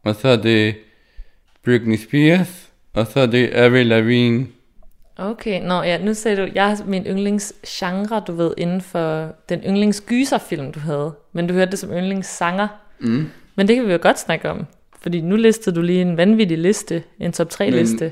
Og 0.05 0.15
så 0.15 0.29
er 0.29 0.37
det 0.37 0.77
Britney 1.65 1.97
Spears. 1.97 2.69
Og 2.93 3.07
så 3.07 3.21
er 3.21 3.27
det 3.27 3.51
Avril 3.55 3.87
Lavigne. 3.87 4.47
Okay, 5.17 5.63
nå 5.63 5.83
ja, 5.83 5.99
nu 5.99 6.15
sagde 6.15 6.37
du, 6.37 6.49
jeg 6.55 6.69
har 6.69 6.85
min 6.85 7.05
yndlingsgenre, 7.07 8.23
du 8.27 8.33
ved, 8.33 8.55
inden 8.59 8.81
for 8.81 9.35
den 9.49 9.61
yndlingsgyserfilm, 9.61 10.73
du 10.73 10.81
havde. 10.81 11.15
Men 11.33 11.47
du 11.47 11.55
hørte 11.55 11.71
det 11.71 11.79
som 11.79 11.91
yndlingssanger. 11.91 12.69
Mm. 13.01 13.31
Men 13.57 13.69
det 13.69 13.77
kan 13.77 13.87
vi 13.87 13.93
jo 13.93 13.99
godt 14.03 14.19
snakke 14.19 14.51
om. 14.51 14.67
Fordi 15.01 15.21
nu 15.21 15.37
listede 15.37 15.77
du 15.77 15.83
lige 15.83 16.03
en 16.03 16.17
vanvittig 16.17 16.59
liste, 16.59 17.05
en 17.19 17.33
top 17.33 17.51
3 17.51 17.65
Men- 17.71 17.75
liste. 17.81 18.05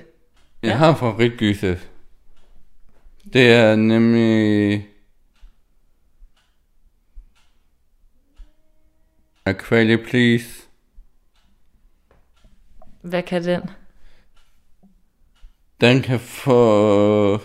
Jeg 0.63 0.71
Ja. 0.71 0.77
har 0.77 0.95
favoritgyser. 0.95 1.77
Det 3.33 3.53
er 3.53 3.77
nemlig... 3.77 4.89
A 9.47 9.53
Quality 9.53 10.05
Please. 10.11 10.63
Hvad 13.03 13.23
kan 13.23 13.45
den? 13.45 13.61
Den 15.81 16.03
kan 16.03 16.21
få... 16.21 17.41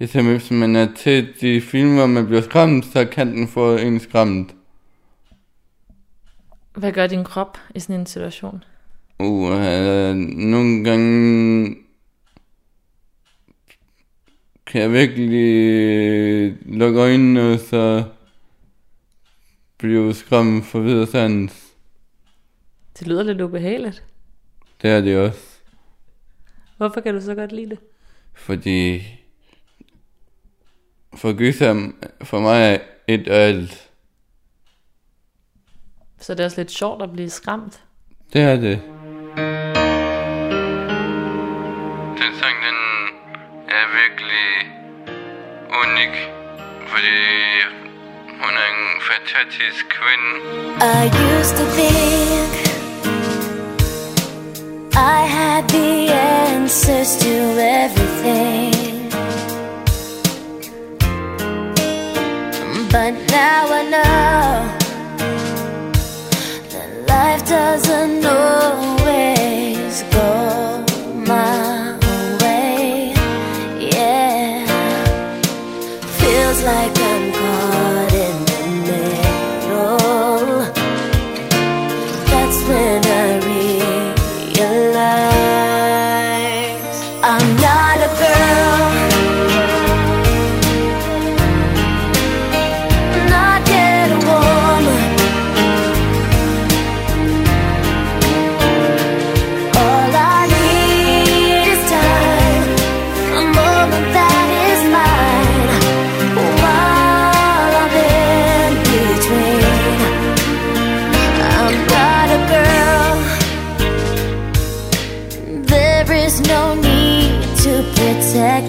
Jeg 0.00 0.08
hvis 0.32 0.50
man 0.50 0.76
er 0.76 0.88
til 0.96 1.34
de 1.40 1.60
film, 1.60 1.94
hvor 1.94 2.06
man 2.06 2.26
bliver 2.26 2.42
skræmt, 2.42 2.84
så 2.84 3.04
kan 3.12 3.26
den 3.26 3.48
få 3.48 3.76
en 3.76 4.00
skræmt. 4.00 4.54
Hvad 6.74 6.92
gør 6.92 7.06
din 7.06 7.24
krop 7.24 7.58
i 7.74 7.80
sådan 7.80 8.00
en 8.00 8.06
situation? 8.06 8.64
Uh, 9.18 9.50
uh, 9.50 10.16
nogle 10.16 10.84
gange 10.84 11.76
kan 14.66 14.82
jeg 14.82 14.92
virkelig 14.92 16.56
lukke 16.66 17.00
øjnene, 17.00 17.52
og 17.52 17.58
så 17.58 18.04
blive 19.78 20.14
skræmt 20.14 20.64
for 20.64 20.80
videre 20.80 21.06
sans. 21.06 21.72
Det 22.98 23.06
lyder 23.06 23.22
lidt 23.22 23.40
ubehageligt. 23.40 24.04
Det 24.82 24.90
er 24.90 25.00
det 25.00 25.18
også. 25.18 25.40
Hvorfor 26.76 27.00
kan 27.00 27.14
du 27.14 27.20
så 27.20 27.34
godt 27.34 27.52
lide 27.52 27.70
det? 27.70 27.78
Fordi 28.34 29.02
for 31.14 31.32
gyser 31.32 31.92
for 32.22 32.40
mig 32.40 32.74
er 32.74 32.78
et 33.08 33.28
og 33.28 33.36
alt. 33.36 33.90
Så 36.24 36.34
det 36.34 36.40
er 36.40 36.44
også 36.44 36.60
lidt 36.60 36.70
sjovt 36.70 37.02
at 37.02 37.12
blive 37.12 37.30
skræmt. 37.30 37.80
Det 38.32 38.42
er 38.42 38.56
det. 38.56 38.80
Den 42.20 42.32
sang, 42.40 42.56
den 42.66 42.78
er 43.78 43.86
virkelig 44.02 44.48
unik, 45.82 46.14
fordi 46.86 47.18
hun 48.26 48.52
er 48.62 48.68
en 48.74 48.86
fantastisk 49.10 49.84
kvinde. 49.96 50.28
I 50.80 51.06
used 51.36 51.56
to 51.58 51.64
think 51.78 52.52
I 54.94 55.26
had 55.36 55.68
the 55.68 56.12
answers 56.12 57.16
to 57.16 57.34
everything. 57.82 58.74
But 62.90 63.12
now 63.30 63.62
I 63.80 63.82
know 63.90 64.83
doesn't 67.46 68.20
know 68.20 68.96
it. 69.00 69.33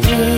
Protect 0.02 0.30
me. 0.30 0.35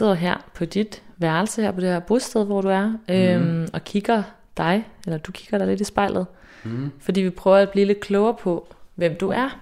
Sidder 0.00 0.14
her 0.14 0.36
på 0.54 0.64
dit 0.64 1.02
værelse 1.16 1.62
her 1.62 1.72
på 1.72 1.80
det 1.80 1.88
her 1.88 2.00
bosted, 2.00 2.44
hvor 2.44 2.60
du 2.60 2.68
er, 2.68 2.86
mm. 2.86 3.14
øhm, 3.14 3.68
og 3.72 3.84
kigger 3.84 4.22
dig, 4.56 4.86
eller 5.06 5.18
du 5.18 5.32
kigger 5.32 5.58
dig 5.58 5.66
lidt 5.66 5.80
i 5.80 5.84
spejlet, 5.84 6.26
mm. 6.64 6.92
fordi 7.00 7.20
vi 7.20 7.30
prøver 7.30 7.56
at 7.56 7.70
blive 7.70 7.86
lidt 7.86 8.00
klogere 8.00 8.34
på, 8.34 8.74
hvem 8.94 9.16
du 9.16 9.28
er. 9.28 9.60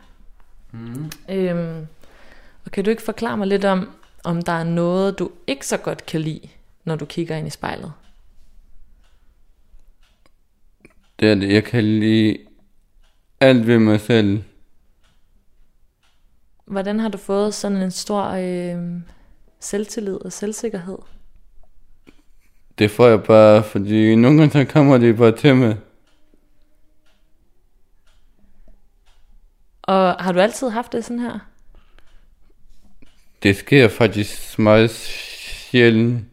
Mm. 0.73 1.11
Øhm, 1.29 1.87
og 2.65 2.71
kan 2.71 2.85
du 2.85 2.91
ikke 2.91 3.03
forklare 3.03 3.37
mig 3.37 3.47
lidt 3.47 3.65
om, 3.65 3.91
om 4.25 4.43
der 4.43 4.53
er 4.53 4.65
noget, 4.65 5.19
du 5.19 5.31
ikke 5.47 5.67
så 5.67 5.77
godt 5.77 6.07
kan 6.07 6.21
lide, 6.21 6.49
når 6.85 6.97
du 6.97 7.05
kigger 7.05 7.37
ind 7.37 7.47
i 7.47 7.51
spejlet? 7.51 7.93
Det 11.21 11.31
er 11.31 11.35
det. 11.35 11.53
Jeg 11.53 11.65
kan 11.65 11.85
lide 11.85 12.39
alt 13.41 13.67
ved 13.67 13.79
mig 13.79 14.01
selv. 14.01 14.43
Hvordan 16.65 17.01
har 17.01 17.09
du 17.09 17.19
fået 17.19 17.55
sådan 17.55 17.83
en 17.83 17.91
stor 17.91 18.25
øh, 18.25 19.01
selvtillid 19.61 20.25
og 20.25 20.33
selvsikkerhed? 20.33 20.99
Det 22.79 22.91
får 22.91 23.09
jeg 23.09 23.23
bare, 23.23 23.65
fordi 23.65 24.15
nogle 24.15 24.39
gange 24.39 24.53
så 24.53 24.73
kommer 24.73 24.99
det 24.99 25.17
bare 25.17 25.37
til 25.37 25.57
mig. 25.57 25.77
Og 29.83 30.15
har 30.15 30.33
du 30.33 30.41
altid 30.41 30.69
haft 30.69 30.93
det 30.93 31.05
sådan 31.05 31.19
her? 31.19 31.39
Det 33.43 33.57
sker 33.57 33.89
faktisk 33.89 34.59
meget 34.59 34.91
sjældent. 34.91 36.25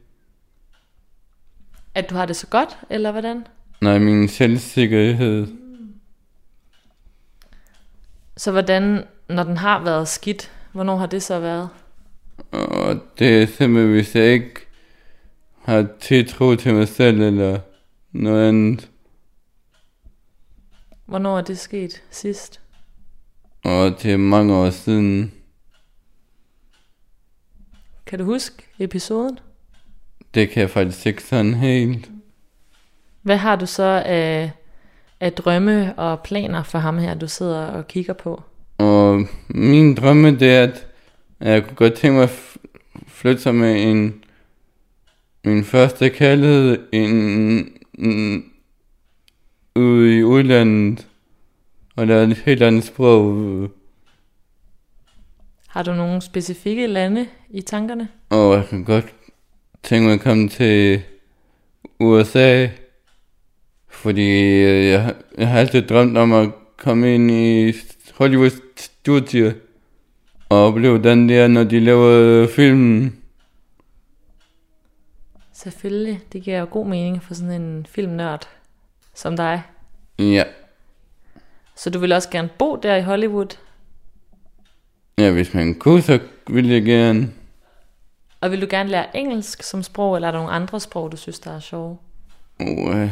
At 1.94 2.10
du 2.10 2.16
har 2.16 2.26
det 2.26 2.36
så 2.36 2.48
godt, 2.48 2.78
eller 2.90 3.12
hvordan? 3.12 3.48
Nej, 3.82 4.00
min 4.00 4.28
selvsikkerhed. 4.28 5.48
Så 8.38 8.52
hvordan, 8.52 9.04
når 9.30 9.44
den 9.44 9.58
har 9.58 9.84
været 9.84 10.08
skidt, 10.08 10.52
hvornår 10.72 10.98
har 10.98 11.06
det 11.06 11.24
så 11.24 11.40
været? 11.40 11.70
Og 12.52 13.00
det 13.20 13.42
er 13.42 13.46
simpelthen, 13.46 13.92
hvis 13.92 14.16
jeg 14.16 14.34
ikke 14.34 14.54
har 15.62 15.88
tiltro 16.00 16.56
til 16.56 16.74
mig 16.74 16.88
selv 16.88 17.22
eller 17.22 17.60
noget 18.12 18.50
andet. 18.50 18.90
Hvornår 21.06 21.38
er 21.38 21.42
det 21.42 21.60
sket 21.60 22.04
sidst? 22.12 22.62
Og 23.64 24.04
det 24.04 24.14
er 24.14 24.18
mange 24.18 24.56
år 24.56 24.70
siden. 24.70 25.32
Kan 28.06 28.20
du 28.20 28.26
huske 28.26 28.64
episoden? 28.80 29.40
Det 30.34 30.50
kan 30.50 30.62
jeg 30.62 30.70
faktisk 30.70 31.06
ikke 31.06 31.24
sådan 31.24 31.54
helt. 31.54 32.10
Hvad 33.22 33.38
har 33.38 33.56
du 33.56 33.66
så 33.66 34.04
af, 34.06 34.52
af 35.20 35.34
drømme 35.34 36.00
og 36.00 36.20
planer 36.24 36.64
for 36.64 36.80
ham 36.80 36.98
her, 36.98 37.14
du 37.14 37.28
sidder 37.28 37.66
og 37.66 37.88
kigger 37.88 38.14
på? 38.14 38.44
Og 38.78 39.28
min 39.50 39.96
drømme 39.96 40.40
det 40.40 40.52
er, 40.56 40.64
at 40.64 40.88
jeg 41.40 41.64
kunne 41.64 41.76
godt 41.76 41.94
tænke 41.94 42.14
mig 42.16 42.24
at 42.24 42.58
flytte 43.08 43.42
sig 43.42 43.56
med 43.56 43.84
en 43.92 44.24
min 45.46 45.64
første 45.64 46.10
kærlighed 46.10 46.78
en, 46.92 47.12
en, 48.00 48.46
ude 49.76 50.18
i 50.20 50.24
udlandet. 50.24 51.08
Og 51.96 52.08
der 52.08 52.16
er 52.16 52.24
et 52.24 52.38
helt 52.38 52.64
andet 52.64 52.84
sprog. 52.84 53.70
Har 55.68 55.84
du 55.84 55.94
nogle 55.94 56.22
specifikke 56.22 56.88
lande 56.88 57.28
i 57.50 57.62
tankerne? 57.62 58.08
Og 58.30 58.56
jeg 58.56 58.68
kan 58.70 58.84
godt 58.84 59.06
tænke 59.84 60.06
mig 60.06 60.14
at 60.14 60.20
komme 60.22 60.50
til 60.50 61.02
USA. 62.00 62.68
Fordi 63.90 64.30
øh, 64.64 64.86
jeg, 64.86 65.04
har- 65.04 65.16
jeg 65.38 65.48
har 65.48 65.60
altid 65.60 65.82
drømt 65.82 66.18
om 66.18 66.34
at 66.34 66.50
komme 66.78 67.16
ind 67.16 67.32
i 67.32 67.74
Hollywood 68.14 68.50
studier. 68.76 69.54
Og 70.50 70.66
opleve 70.66 71.04
den 71.04 71.30
der, 71.30 71.48
når 71.48 71.64
de 71.64 71.80
laver 71.80 72.48
filmen. 72.48 73.22
Selvfølgelig, 75.54 76.22
det 76.34 76.44
giver 76.44 76.60
jo 76.60 76.68
god 76.72 76.86
mening 76.88 77.24
for 77.24 77.34
sådan 77.34 77.62
en 77.62 77.86
filmnørd 77.86 78.50
som 79.14 79.38
dig. 79.38 79.64
Ja. 80.20 80.44
Så 81.76 81.90
du 81.90 82.00
vil 82.00 82.12
også 82.12 82.30
gerne 82.30 82.50
bo 82.60 82.76
der 82.76 82.96
i 82.96 83.02
Hollywood? 83.02 83.58
Ja, 85.18 85.32
hvis 85.32 85.54
man 85.54 85.76
kunne, 85.76 86.02
så 86.02 86.20
ville 86.48 86.74
jeg 86.74 86.84
gerne. 86.84 87.32
Og 88.42 88.52
vil 88.52 88.62
du 88.62 88.68
gerne 88.70 88.90
lære 88.90 89.18
engelsk 89.18 89.64
som 89.64 89.84
sprog, 89.84 90.16
eller 90.16 90.28
er 90.28 90.32
der 90.32 90.40
nogle 90.40 90.54
andre 90.54 90.80
sprog, 90.80 91.12
du 91.12 91.18
synes, 91.18 91.40
der 91.40 91.52
er 91.52 91.60
sjove? 91.60 91.98
Uh, 92.60 93.10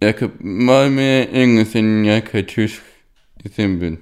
jeg 0.00 0.16
kan 0.16 0.46
meget 0.46 0.92
mere 0.92 1.28
engelsk, 1.28 1.76
end 1.76 2.06
jeg 2.06 2.24
kan 2.24 2.46
tysk. 2.46 2.91
Simpelthen. 3.50 3.98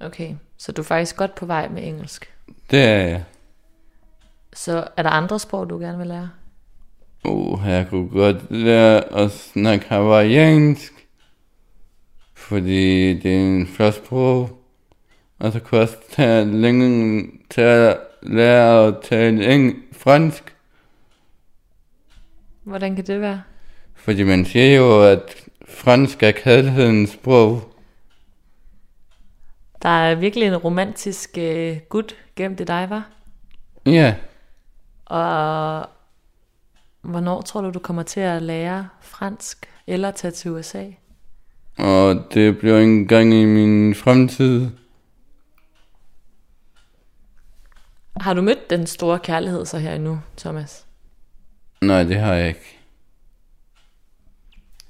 Okay, 0.00 0.34
så 0.56 0.72
du 0.72 0.82
er 0.82 0.86
faktisk 0.86 1.16
godt 1.16 1.34
på 1.34 1.46
vej 1.46 1.68
med 1.68 1.86
engelsk. 1.86 2.34
Det 2.70 2.82
er 2.82 2.98
jeg. 3.06 3.24
Så 4.52 4.88
er 4.96 5.02
der 5.02 5.10
andre 5.10 5.38
sprog, 5.38 5.70
du 5.70 5.78
gerne 5.78 5.98
vil 5.98 6.06
lære? 6.06 6.30
Uh, 7.24 7.60
jeg 7.66 7.86
kunne 7.90 8.08
godt 8.08 8.50
lære 8.50 9.14
at 9.14 9.30
snakke 9.30 9.88
hawaiiansk. 9.88 10.92
Fordi 12.34 13.14
det 13.20 13.34
er 13.34 13.38
en 13.38 13.66
flot 13.66 13.94
sprog. 13.94 14.62
Og 15.38 15.52
så 15.52 15.60
kunne 15.60 15.78
jeg 15.78 15.88
også 15.88 15.96
tage 16.10 16.44
længe 16.44 17.24
til 17.50 17.60
at 17.60 17.98
lære 18.22 18.86
at 18.86 18.94
tale 19.02 19.54
eng- 19.54 19.82
fransk. 19.92 20.56
Hvordan 22.62 22.96
kan 22.96 23.06
det 23.06 23.20
være? 23.20 23.42
Fordi 23.94 24.22
man 24.22 24.44
siger 24.44 24.76
jo, 24.76 25.02
at 25.02 25.45
fransk 25.68 26.22
er 26.22 26.30
kærlighedens 26.30 27.10
sprog. 27.10 27.62
Der 29.82 29.88
er 29.88 30.14
virkelig 30.14 30.46
en 30.48 30.56
romantisk 30.56 31.38
øh, 31.38 31.76
gut 31.88 32.16
gemt 32.36 32.60
i 32.60 32.64
dig, 32.64 32.90
var? 32.90 33.08
Ja, 33.86 34.14
Og 35.04 35.88
hvornår 37.02 37.40
tror 37.42 37.60
du, 37.60 37.70
du 37.70 37.78
kommer 37.78 38.02
til 38.02 38.20
at 38.20 38.42
lære 38.42 38.88
fransk 39.00 39.66
eller 39.86 40.10
tage 40.10 40.30
til 40.30 40.50
USA? 40.50 40.84
og 41.78 42.24
det 42.34 42.58
bliver 42.58 42.78
en 42.80 43.08
gang 43.08 43.34
i 43.34 43.44
min 43.44 43.94
fremtid. 43.94 44.68
Har 48.20 48.34
du 48.34 48.42
mødt 48.42 48.70
den 48.70 48.86
store 48.86 49.18
kærlighed 49.18 49.64
så 49.66 49.78
her 49.78 49.94
endnu, 49.94 50.20
Thomas? 50.36 50.86
Nej, 51.80 52.02
det 52.04 52.16
har 52.16 52.34
jeg 52.34 52.48
ikke. 52.48 52.75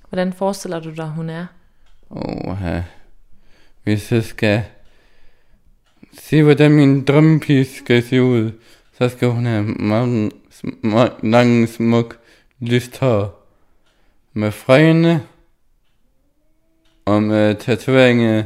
Hvordan 0.08 0.32
forestiller 0.32 0.80
du 0.80 0.94
dig, 0.94 1.08
hun 1.08 1.30
er? 1.30 1.46
Åh, 2.10 2.56
ja. 2.62 2.84
Hvis 3.82 4.12
jeg 4.12 4.24
skal 4.24 4.64
se, 6.18 6.42
hvordan 6.42 6.70
min 6.70 7.04
drømmepige 7.04 7.64
skal 7.64 8.02
se 8.02 8.22
ud, 8.22 8.52
så 8.98 9.08
skal 9.08 9.28
hun 9.28 9.46
have 9.46 9.64
mange, 9.64 10.30
sm- 10.50 11.26
lange, 11.26 11.66
smuk, 11.66 12.18
lyst 12.60 12.98
hår. 12.98 13.46
Med 14.32 14.52
fregene 14.52 15.26
og 17.04 17.22
med 17.22 17.54
tatoveringer. 17.54 18.44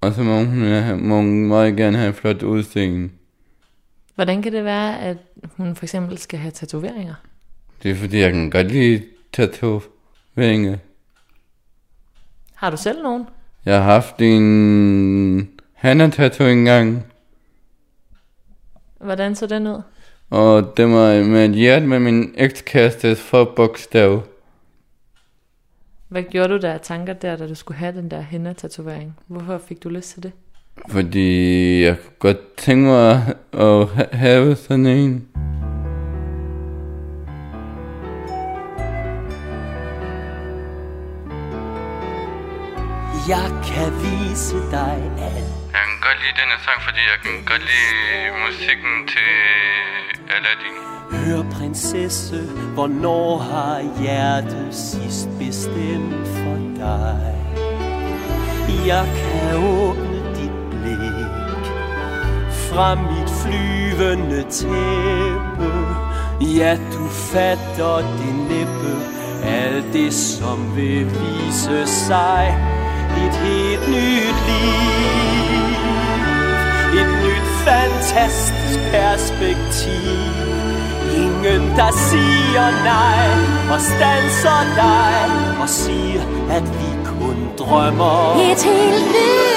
Og 0.00 0.12
så 0.12 0.22
må 0.22 0.44
hun, 0.44 0.62
have, 0.62 0.98
må 0.98 1.16
hun 1.16 1.46
meget 1.46 1.76
gerne 1.76 1.98
have 1.98 2.12
flot 2.12 2.42
udseende. 2.42 3.10
Hvordan 4.14 4.42
kan 4.42 4.52
det 4.52 4.64
være, 4.64 5.00
at 5.00 5.16
hun 5.56 5.76
for 5.76 5.84
eksempel 5.84 6.18
skal 6.18 6.38
have 6.38 6.50
tatoveringer? 6.50 7.14
Det 7.82 7.90
er 7.90 7.94
fordi, 7.94 8.18
jeg 8.18 8.32
kan 8.32 8.50
godt 8.50 8.72
lide 8.72 9.02
tatoveringer. 9.32 10.76
Har 12.54 12.70
du 12.70 12.76
selv 12.76 13.02
nogen? 13.02 13.24
Jeg 13.64 13.74
har 13.76 13.82
haft 13.92 14.14
en 14.18 15.50
Hanna-tattoo 15.72 16.46
engang, 16.46 17.04
Hvordan 19.00 19.34
så 19.34 19.46
den 19.46 19.66
ud? 19.66 19.82
og 20.30 20.76
det 20.76 20.84
var 20.84 21.24
med 21.24 21.44
et 21.48 21.54
hjerte 21.54 21.86
med 21.86 21.98
min 22.00 22.34
ekskærestes 22.36 23.20
forbogstav. 23.20 24.22
Hvad 26.08 26.22
gjorde 26.22 26.48
du 26.54 26.58
der 26.58 26.72
af 26.72 26.80
tanker 26.80 27.12
der, 27.12 27.36
da 27.36 27.48
du 27.48 27.54
skulle 27.54 27.78
have 27.78 27.96
den 27.96 28.10
der 28.10 28.20
henna-tatovering? 28.20 29.18
Hvorfor 29.26 29.58
fik 29.58 29.82
du 29.82 29.88
lyst 29.88 30.10
til 30.14 30.22
det? 30.22 30.32
Fordi 30.88 31.82
jeg 31.84 31.96
kunne 31.98 32.14
godt 32.18 32.56
tænke 32.56 32.84
mig 32.86 33.34
at 33.52 33.86
ha- 33.88 34.16
have 34.16 34.56
sådan 34.56 34.86
en. 34.86 35.28
Jeg 43.28 43.50
kan 43.64 43.92
vise 44.02 44.56
dig 44.70 45.12
alt. 45.18 45.52
Jeg 45.72 45.82
kan 45.88 45.98
godt 46.06 46.18
lide 46.22 46.34
denne 46.40 46.56
sang, 46.64 46.82
fordi 46.86 47.02
jeg 47.12 47.18
kan 47.24 47.44
godt 47.46 47.62
lide 47.70 48.30
musikken 48.44 48.94
til 49.12 49.34
Aladdin. 50.34 50.76
Hør 51.10 51.42
prinsesse, 51.50 52.40
hvornår 52.74 53.38
har 53.38 54.02
hjertet 54.02 54.68
sidst 54.74 55.28
bestemt 55.38 56.28
for 56.28 56.56
dig? 56.76 57.34
Jeg 58.86 59.06
kan 59.20 59.56
åbne 59.56 60.20
dit 60.36 60.56
blik 60.70 61.64
fra 62.68 62.94
mit 62.94 63.30
flyvende 63.42 64.42
tæppe. 64.50 65.70
Ja, 66.40 66.78
du 66.92 67.08
fatter 67.08 67.96
det 67.96 68.34
næppe, 68.50 68.94
alt 69.44 69.92
det 69.92 70.14
som 70.14 70.76
vil 70.76 71.06
vise 71.06 71.86
sig. 71.86 72.71
Et 73.24 73.34
helt 73.34 73.88
nyt 73.88 74.38
liv, 74.48 75.76
et 77.00 77.10
nyt 77.24 77.46
fantastisk 77.68 78.80
perspektiv. 78.90 80.18
Ingen, 81.16 81.62
der 81.76 81.90
siger 82.10 82.66
nej 82.84 83.28
og 83.74 83.80
stanser 83.80 84.60
dig 84.76 85.14
og 85.62 85.68
siger, 85.68 86.22
at 86.50 86.62
vi 86.62 86.90
kun 87.04 87.36
drømmer. 87.58 88.34
Et 88.50 88.62
helt 88.62 89.06
nyt 89.06 89.51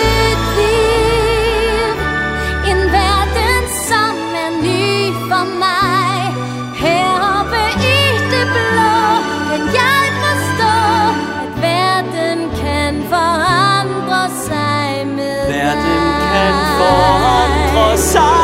side. 17.98 18.35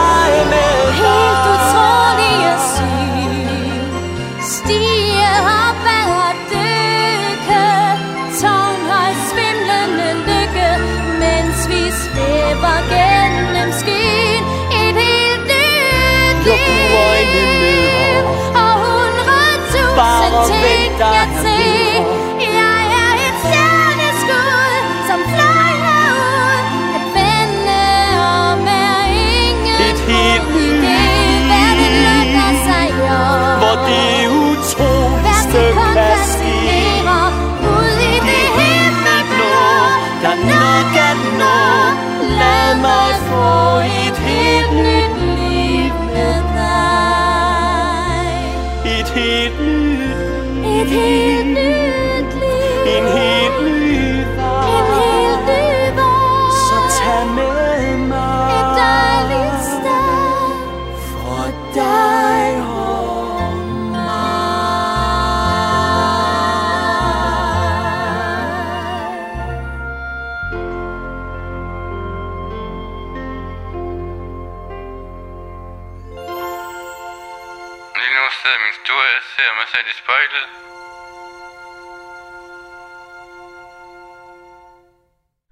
Et 50.82 50.89
helt 50.89 51.54
nyt 51.54 51.70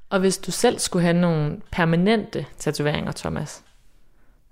Og 0.10 0.20
hvis 0.20 0.38
du 0.38 0.52
selv 0.52 0.80
skulle 0.80 1.04
have 1.04 1.18
nogle 1.22 1.62
permanente 1.72 2.46
tatoveringer, 2.58 3.12
Thomas, 3.12 3.64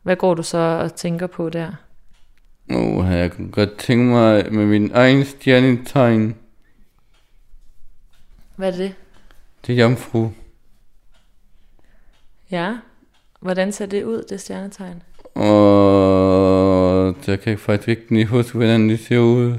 hvad 0.02 0.16
går 0.16 0.34
du 0.34 0.44
så 0.44 0.58
og 0.58 0.96
tænker 0.96 1.28
på 1.28 1.50
der? 1.50 1.72
Oh, 2.70 3.12
jeg 3.12 3.32
kunne 3.32 3.52
godt 3.52 3.78
tænke 3.78 4.04
mig 4.04 4.54
med 4.54 4.66
min 4.66 4.92
egen 4.94 5.26
stjernetegn. 5.26 6.36
Hvad 8.56 8.74
er 8.74 8.78
det? 8.78 8.96
Det 9.68 9.74
er 9.74 9.78
jomfru. 9.78 10.30
Ja. 12.52 12.78
Hvordan 13.40 13.72
ser 13.72 13.86
det 13.86 14.04
ud, 14.04 14.24
det 14.30 14.42
stjernetegn? 14.42 15.04
Og 15.36 17.16
jeg 17.28 17.40
kan 17.40 17.58
faktisk 17.58 17.88
ikke 17.88 18.10
lige 18.10 18.26
huske, 18.26 18.58
hvordan 18.58 18.90
det 18.90 19.00
ser 19.00 19.20
ud. 19.20 19.58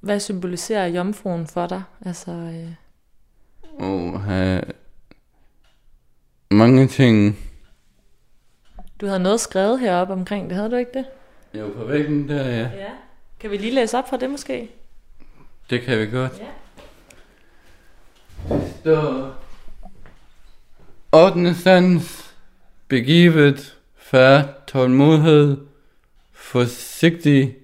Hvad 0.00 0.20
symboliserer 0.20 0.86
jomfruen 0.86 1.46
for 1.46 1.66
dig? 1.66 1.82
Altså, 2.06 2.30
øh, 2.30 2.74
Oh, 3.80 4.20
have 4.20 4.62
mange 6.50 6.86
ting. 6.86 7.38
du 9.00 9.06
havde 9.06 9.20
noget 9.20 9.40
skrevet 9.40 9.80
heroppe 9.80 10.12
omkring 10.12 10.48
det, 10.48 10.56
havde 10.56 10.70
du 10.70 10.76
ikke 10.76 10.90
det? 10.94 11.04
Jo, 11.54 11.72
på 11.76 11.84
væggen 11.84 12.28
der, 12.28 12.48
ja. 12.48 12.58
Ja. 12.58 12.90
Kan 13.40 13.50
vi 13.50 13.56
lige 13.56 13.74
læse 13.74 13.98
op 13.98 14.08
fra 14.08 14.16
det 14.16 14.30
måske? 14.30 14.70
Det 15.70 15.80
kan 15.80 15.98
vi 15.98 16.06
godt. 16.06 16.32
Ja. 16.38 16.46
Det 18.54 18.74
står... 18.80 19.34
8. 21.12 21.54
sans, 21.54 22.34
begivet, 22.88 23.76
færd, 23.96 24.66
tålmodighed, 24.66 25.56
forsigtig, 26.32 27.56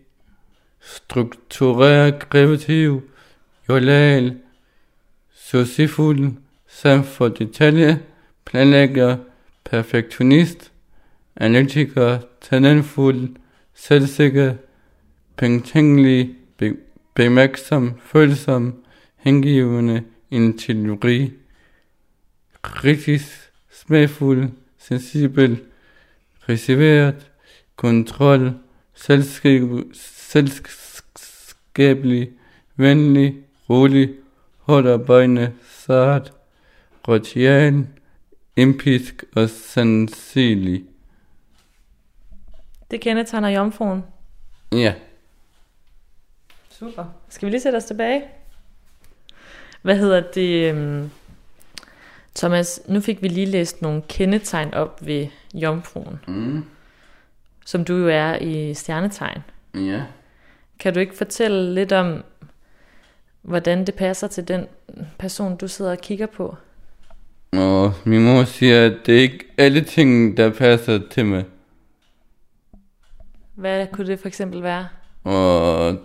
struktureret, 0.80 2.28
kreativ, 2.28 3.08
jovial, 3.68 4.38
succesfuld, 5.48 6.32
samt 6.68 7.06
for 7.06 7.28
detalje, 7.28 8.00
planlægger, 8.44 9.16
perfektionist, 9.64 10.72
analytiker, 11.36 12.18
talentfuld, 12.40 13.28
selvsikker, 13.74 14.54
pengtænkelig, 15.36 16.34
be- 16.56 16.76
bemærksom, 17.14 17.92
følsom, 18.04 18.74
hengivende, 19.16 20.02
intelligent, 20.30 21.32
kritisk, 22.62 23.50
smagfuld, 23.72 24.48
sensibel, 24.78 25.60
reserveret, 26.48 27.30
kontrol, 27.76 28.52
selskab- 28.94 29.92
selskabelig, 29.92 32.30
venlig, 32.76 33.36
rolig, 33.70 34.14
hårdarbejdende, 34.66 35.52
sart, 35.70 36.32
rotial, 37.08 37.86
empisk 38.56 39.24
og 39.36 39.50
sanselig. 39.50 40.84
Det 42.90 43.00
kendetegner 43.00 43.48
jomfruen. 43.48 44.04
Ja, 44.72 44.94
Super. 46.78 47.04
Skal 47.28 47.46
vi 47.46 47.50
lige 47.50 47.60
sætte 47.60 47.76
os 47.76 47.84
tilbage? 47.84 48.22
Hvad 49.82 49.96
hedder 49.96 50.20
det? 50.20 50.74
øhm, 50.74 51.10
Thomas, 52.34 52.80
nu 52.88 53.00
fik 53.00 53.22
vi 53.22 53.28
lige 53.28 53.46
læst 53.46 53.82
nogle 53.82 54.02
kendetegn 54.08 54.74
op 54.74 55.06
ved 55.06 55.26
jomfruen, 55.54 56.20
mm. 56.28 56.64
som 57.66 57.84
du 57.84 57.96
jo 57.96 58.08
er 58.08 58.36
i 58.38 58.74
stjernetegn. 58.74 59.42
ja. 59.74 60.02
Kan 60.78 60.94
du 60.94 61.00
ikke 61.00 61.16
fortælle 61.16 61.74
lidt 61.74 61.92
om, 61.92 62.24
hvordan 63.44 63.86
det 63.86 63.94
passer 63.94 64.28
til 64.28 64.48
den 64.48 64.66
person, 65.18 65.56
du 65.56 65.68
sidder 65.68 65.90
og 65.90 65.98
kigger 65.98 66.26
på? 66.26 66.56
Og 67.52 67.92
min 68.04 68.24
mor 68.24 68.44
siger, 68.44 68.86
at 68.86 68.92
det 69.06 69.16
er 69.16 69.20
ikke 69.22 69.44
alle 69.58 69.84
ting, 69.84 70.36
der 70.36 70.50
passer 70.50 71.00
til 71.10 71.26
mig. 71.26 71.44
Hvad 73.54 73.86
kunne 73.92 74.06
det 74.06 74.18
for 74.18 74.28
eksempel 74.28 74.62
være? 74.62 74.88
Og 75.24 75.98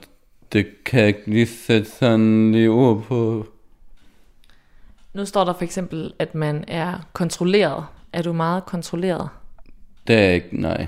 det 0.53 0.67
kan 0.85 0.99
jeg 0.99 1.07
ikke 1.07 1.23
lige 1.31 1.47
sætte 1.47 1.89
sådan 1.89 2.51
lige 2.51 2.69
ord 2.69 3.03
på. 3.03 3.47
Nu 5.13 5.25
står 5.25 5.43
der 5.43 5.53
for 5.53 5.63
eksempel, 5.63 6.13
at 6.19 6.35
man 6.35 6.65
er 6.67 7.07
kontrolleret. 7.13 7.85
Er 8.13 8.21
du 8.21 8.33
meget 8.33 8.65
kontrolleret? 8.65 9.29
Det 10.07 10.15
er 10.19 10.29
ikke, 10.29 10.61
nej. 10.61 10.87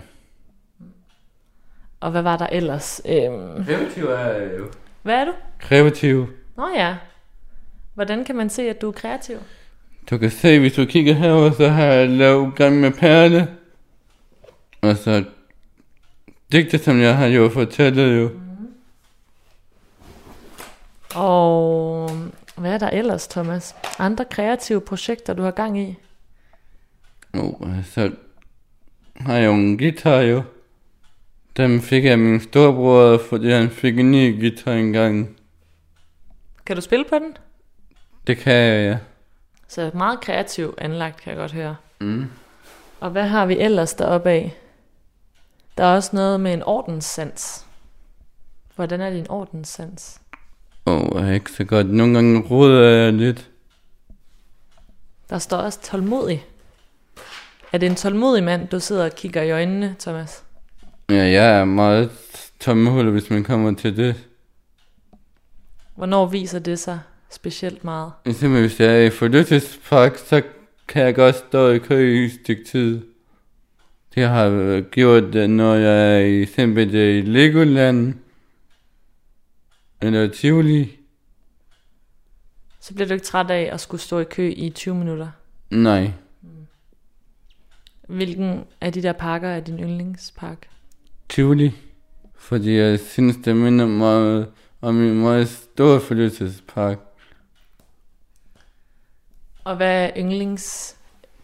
Og 2.00 2.12
hvad 2.12 2.22
var 2.22 2.38
der 2.38 2.48
ellers? 2.52 3.02
Øhm, 3.06 3.66
Kreativ 3.66 4.06
er 4.06 4.18
jeg 4.20 4.50
jo. 4.60 4.68
hvad 5.02 5.16
er 5.16 5.26
du? 5.26 5.32
Kreativ. 5.60 6.28
Nå 6.58 6.68
ja. 6.76 6.96
Hvordan 7.94 8.26
kan 8.26 8.36
man 8.36 8.50
se, 8.50 8.70
at 8.70 8.82
du 8.82 8.88
er 8.88 8.92
kreativ? 8.92 9.38
Du 10.10 10.18
kan 10.18 10.32
se, 10.32 10.60
hvis 10.60 10.74
du 10.74 10.86
kigger 10.86 11.14
herover, 11.14 11.52
så 11.52 11.68
har 11.68 11.84
jeg 11.84 12.10
lavet 12.10 12.74
med 12.74 12.92
perle. 12.92 13.48
Og 14.82 14.98
så 14.98 15.24
digte, 16.52 16.78
som 16.78 17.02
jeg 17.02 17.18
har 17.18 17.26
jo 17.28 17.50
fortalt 17.50 17.98
jo. 17.98 18.30
Og 21.16 22.10
hvad 22.58 22.74
er 22.74 22.78
der 22.78 22.90
ellers, 22.90 23.28
Thomas? 23.28 23.76
Andre 24.00 24.26
kreative 24.26 24.82
projekter, 24.82 25.34
du 25.34 25.44
har 25.44 25.52
gang 25.52 25.80
i? 25.80 25.96
Oh, 27.34 27.68
så 27.84 28.12
har 29.16 29.36
jeg 29.36 29.46
jo 29.46 29.54
en 29.54 29.78
guitar 29.78 30.22
jo. 30.22 30.44
Dem 31.58 31.82
fik 31.82 32.06
jeg 32.06 32.20
min 32.20 32.40
storebror, 32.40 33.18
fordi 33.18 33.52
han 33.52 33.70
fik 33.70 34.00
en 34.00 34.12
ny 34.12 34.40
guitar 34.42 34.74
engang. 34.74 35.41
Kan 36.72 36.76
du 36.76 36.82
spille 36.82 37.06
på 37.10 37.20
den? 37.20 37.38
Det 38.28 38.38
kan 38.38 38.54
jeg, 38.54 38.92
ja. 38.92 38.98
Så 39.68 39.92
meget 39.94 40.22
kreativ 40.22 40.76
anlagt, 40.78 41.22
kan 41.22 41.30
jeg 41.30 41.38
godt 41.38 41.52
høre. 41.52 41.76
Mm. 42.00 42.26
Og 43.00 43.10
hvad 43.12 43.28
har 43.28 43.46
vi 43.46 43.60
ellers 43.60 43.94
deroppe 43.94 44.30
af? 44.30 44.58
Der 45.78 45.84
er 45.84 45.96
også 45.96 46.10
noget 46.14 46.40
med 46.40 46.54
en 46.54 46.64
ordenssans. 46.64 47.66
Hvordan 48.76 49.02
er 49.02 49.10
din 49.10 49.26
ordenssans? 49.30 50.22
Åh, 50.86 51.02
oh, 51.02 51.22
jeg 51.22 51.30
er 51.30 51.34
ikke 51.34 51.52
så 51.52 51.64
godt. 51.64 51.90
Nogle 51.90 52.14
gange 52.14 52.42
roder 52.42 52.90
jeg 52.90 53.14
lidt. 53.14 53.50
Der 55.30 55.40
står 55.40 55.58
også 55.58 55.82
tålmodig. 55.82 56.46
Er 57.72 57.78
det 57.78 57.90
en 57.90 57.96
tålmodig 57.96 58.44
mand, 58.44 58.68
du 58.68 58.80
sidder 58.80 59.06
og 59.06 59.16
kigger 59.16 59.42
i 59.42 59.52
øjnene, 59.52 59.96
Thomas? 60.00 60.44
Ja, 61.10 61.16
jeg 61.16 61.60
er 61.60 61.66
meget 61.66 62.12
tommehuller, 62.60 63.12
hvis 63.12 63.30
man 63.30 63.44
kommer 63.44 63.76
til 63.76 63.98
det. 63.98 64.31
Hvornår 65.96 66.26
viser 66.26 66.60
det 66.60 66.80
sig 66.80 67.00
specielt 67.30 67.84
meget? 67.84 68.12
Simpelthen, 68.26 68.62
hvis 68.62 68.80
jeg 68.80 69.02
er 69.02 69.06
i 69.06 69.10
forlystelsespark, 69.10 70.18
så 70.18 70.42
kan 70.88 71.04
jeg 71.04 71.16
godt 71.16 71.36
stå 71.36 71.70
i 71.70 71.78
kø 71.78 72.22
i 72.22 72.26
et 72.26 72.32
stykke 72.44 72.64
tid. 72.64 73.02
Det 74.16 74.24
har 74.28 74.44
jeg 74.46 74.84
gjort, 74.84 75.24
det, 75.24 75.50
når 75.50 75.76
jeg 75.76 76.16
er 76.16 76.20
i 76.20 76.46
simpelthen 76.46 77.18
i 77.18 77.22
Legoland. 77.22 78.14
Eller 80.02 80.28
Tivoli. 80.28 80.98
Så 82.80 82.94
bliver 82.94 83.08
du 83.08 83.14
ikke 83.14 83.26
træt 83.26 83.52
af 83.52 83.70
at 83.74 83.80
skulle 83.80 84.02
stå 84.02 84.20
i 84.20 84.24
kø 84.24 84.54
i 84.56 84.70
20 84.70 84.96
minutter. 84.96 85.28
Nej. 85.70 86.12
Hvilken 88.08 88.64
af 88.82 88.94
de 88.94 89.04
der 89.04 89.14
parker 89.14 89.48
er 89.48 89.60
din 89.60 89.80
yndlingspark? 89.80 90.70
Tivoli. 91.30 91.72
Fordi 92.36 92.78
jeg 92.78 93.00
synes, 93.00 93.38
det 93.46 93.56
minder 93.56 93.86
mig 93.88 94.46
om 94.82 95.02
en 95.02 95.22
meget 95.22 95.50
stor 95.50 96.00
forlystelsespark. 96.00 97.00
Og 99.64 99.76
hvad 99.76 100.06
er 100.06 100.12
yndlings 100.18 100.98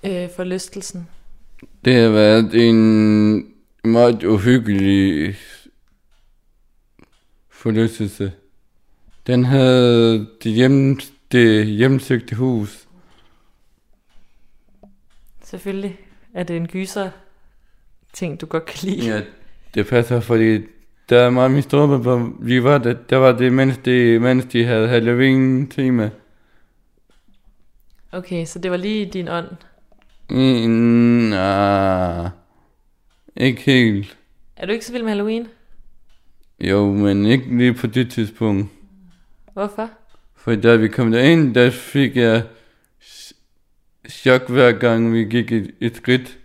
øh, 0.04 0.30
forlystelsen? 0.36 1.08
Det 1.86 1.96
har 1.96 2.10
været 2.10 2.68
en 2.70 3.54
meget 3.84 4.24
uhyggelig 4.24 5.36
forlystelse. 7.50 8.34
Den 9.28 9.46
havde 9.46 10.28
det, 10.44 10.52
hjem, 10.52 11.00
det 11.32 11.66
hjemsøgte 11.66 12.36
hus. 12.36 12.88
Selvfølgelig 15.44 16.00
er 16.34 16.44
det 16.44 16.58
en 16.58 16.68
gyser 16.68 17.10
ting, 18.14 18.42
du 18.42 18.46
godt 18.46 18.66
kan 18.66 18.90
lide. 18.90 19.06
Ja, 19.06 19.22
det 19.74 19.88
passer, 19.88 20.20
fordi 20.20 20.62
der 21.10 21.20
er 21.20 21.30
meget 21.30 21.52
min 21.52 21.62
store, 21.62 21.98
hvor 21.98 22.32
vi 22.40 22.64
var 22.64 22.78
der, 22.78 22.94
der 22.94 23.18
var 23.18 23.32
det, 23.32 23.54
mens 23.54 23.78
de, 23.78 24.20
mens 24.20 24.46
de 24.46 24.66
havde 24.66 24.88
Halloween-tema. 24.88 26.10
Okay, 28.12 28.46
så 28.46 28.60
det 28.60 28.72
var 28.72 28.78
lige 28.78 29.06
din 29.06 29.28
ånd. 29.28 29.48
Mm, 30.30 31.34
ikke 33.36 33.62
helt. 33.62 34.18
Er 34.56 34.66
du 34.66 34.72
ikke 34.72 34.86
så 34.86 34.92
vild 34.92 35.04
med 35.04 35.12
Halloween? 35.12 35.48
Jo, 36.60 36.94
men 36.94 37.26
ikke 37.26 37.58
lige 37.58 37.74
på 37.74 37.88
det 37.88 38.12
tidspunkt. 38.12 38.72
Hvorfor? 39.54 39.90
For 40.36 40.56
da 40.56 40.76
vi 40.76 40.88
kom 40.88 41.12
derind, 41.12 41.56
der 41.56 41.70
fik 41.70 42.16
jeg 42.16 42.44
ch- 43.04 43.34
chok 44.10 44.50
hver 44.50 44.72
gang 44.72 45.14
vi 45.14 45.24
gik 45.24 45.52
et, 45.52 45.72
et 45.80 45.96
skridt. 45.96 46.38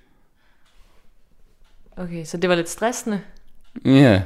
Okay, 1.97 2.25
så 2.25 2.37
det 2.37 2.51
var 2.51 2.57
lidt 2.57 2.69
stressende. 2.69 3.21
Ja, 3.85 3.91
Her 3.91 4.21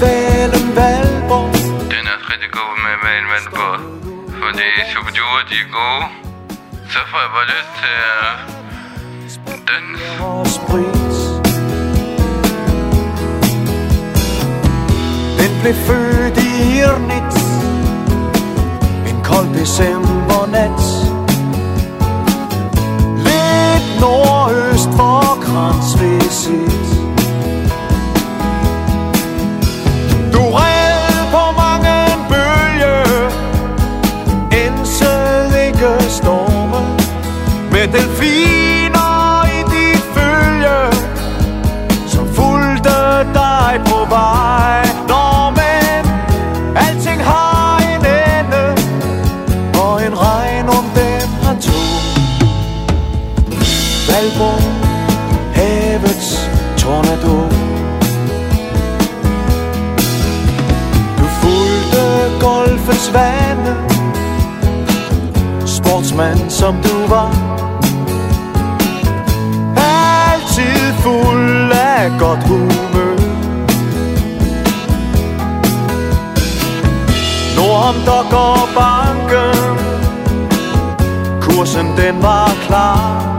valen 0.00 0.76
Valborg 0.76 1.64
den 2.04 2.12
er 2.14 2.18
rigtig 2.32 2.50
god 2.58 2.72
med 2.84 2.94
Valen 3.04 3.28
Vandborg. 3.32 3.80
Fordi 4.42 4.68
superduer, 4.92 5.42
de 5.50 5.56
er 5.64 5.70
gode. 5.78 6.06
Så 6.92 6.98
får 7.10 7.18
jeg 7.24 7.30
bare 7.36 7.48
lyst 7.54 7.72
til 7.80 7.96
at 8.20 9.60
danse. 9.70 10.22
og 10.28 10.46
sprit 10.56 11.14
Den 15.40 15.52
blev 15.60 15.74
født 15.86 16.36
i 16.48 16.50
Irnitz 16.78 17.40
En 19.10 19.18
kold 19.24 19.48
decembernat 19.60 20.83
svane. 63.04 63.72
Sportsmand 65.66 66.50
som 66.50 66.74
du 66.82 67.06
var. 67.08 67.30
Altid 69.76 70.94
fuld 71.02 71.72
af 71.72 72.10
godt 72.18 72.42
humør. 72.48 73.16
Nordom 77.56 77.94
der 78.04 78.22
går 78.30 78.68
banken 78.74 79.74
Kursen 81.40 81.86
den 81.96 82.22
var 82.22 82.50
klar. 82.66 83.33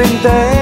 Betalte 0.00 0.28
en 0.28 0.59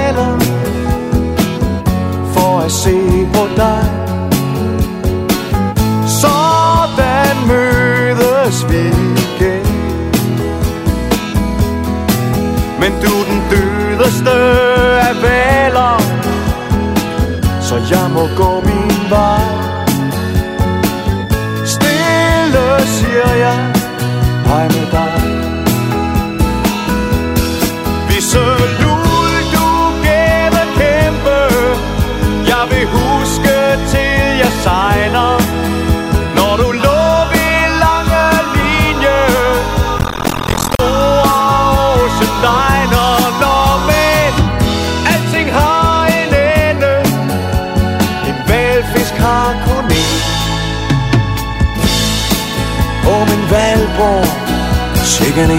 En 55.39 55.45
Ja, 55.45 55.51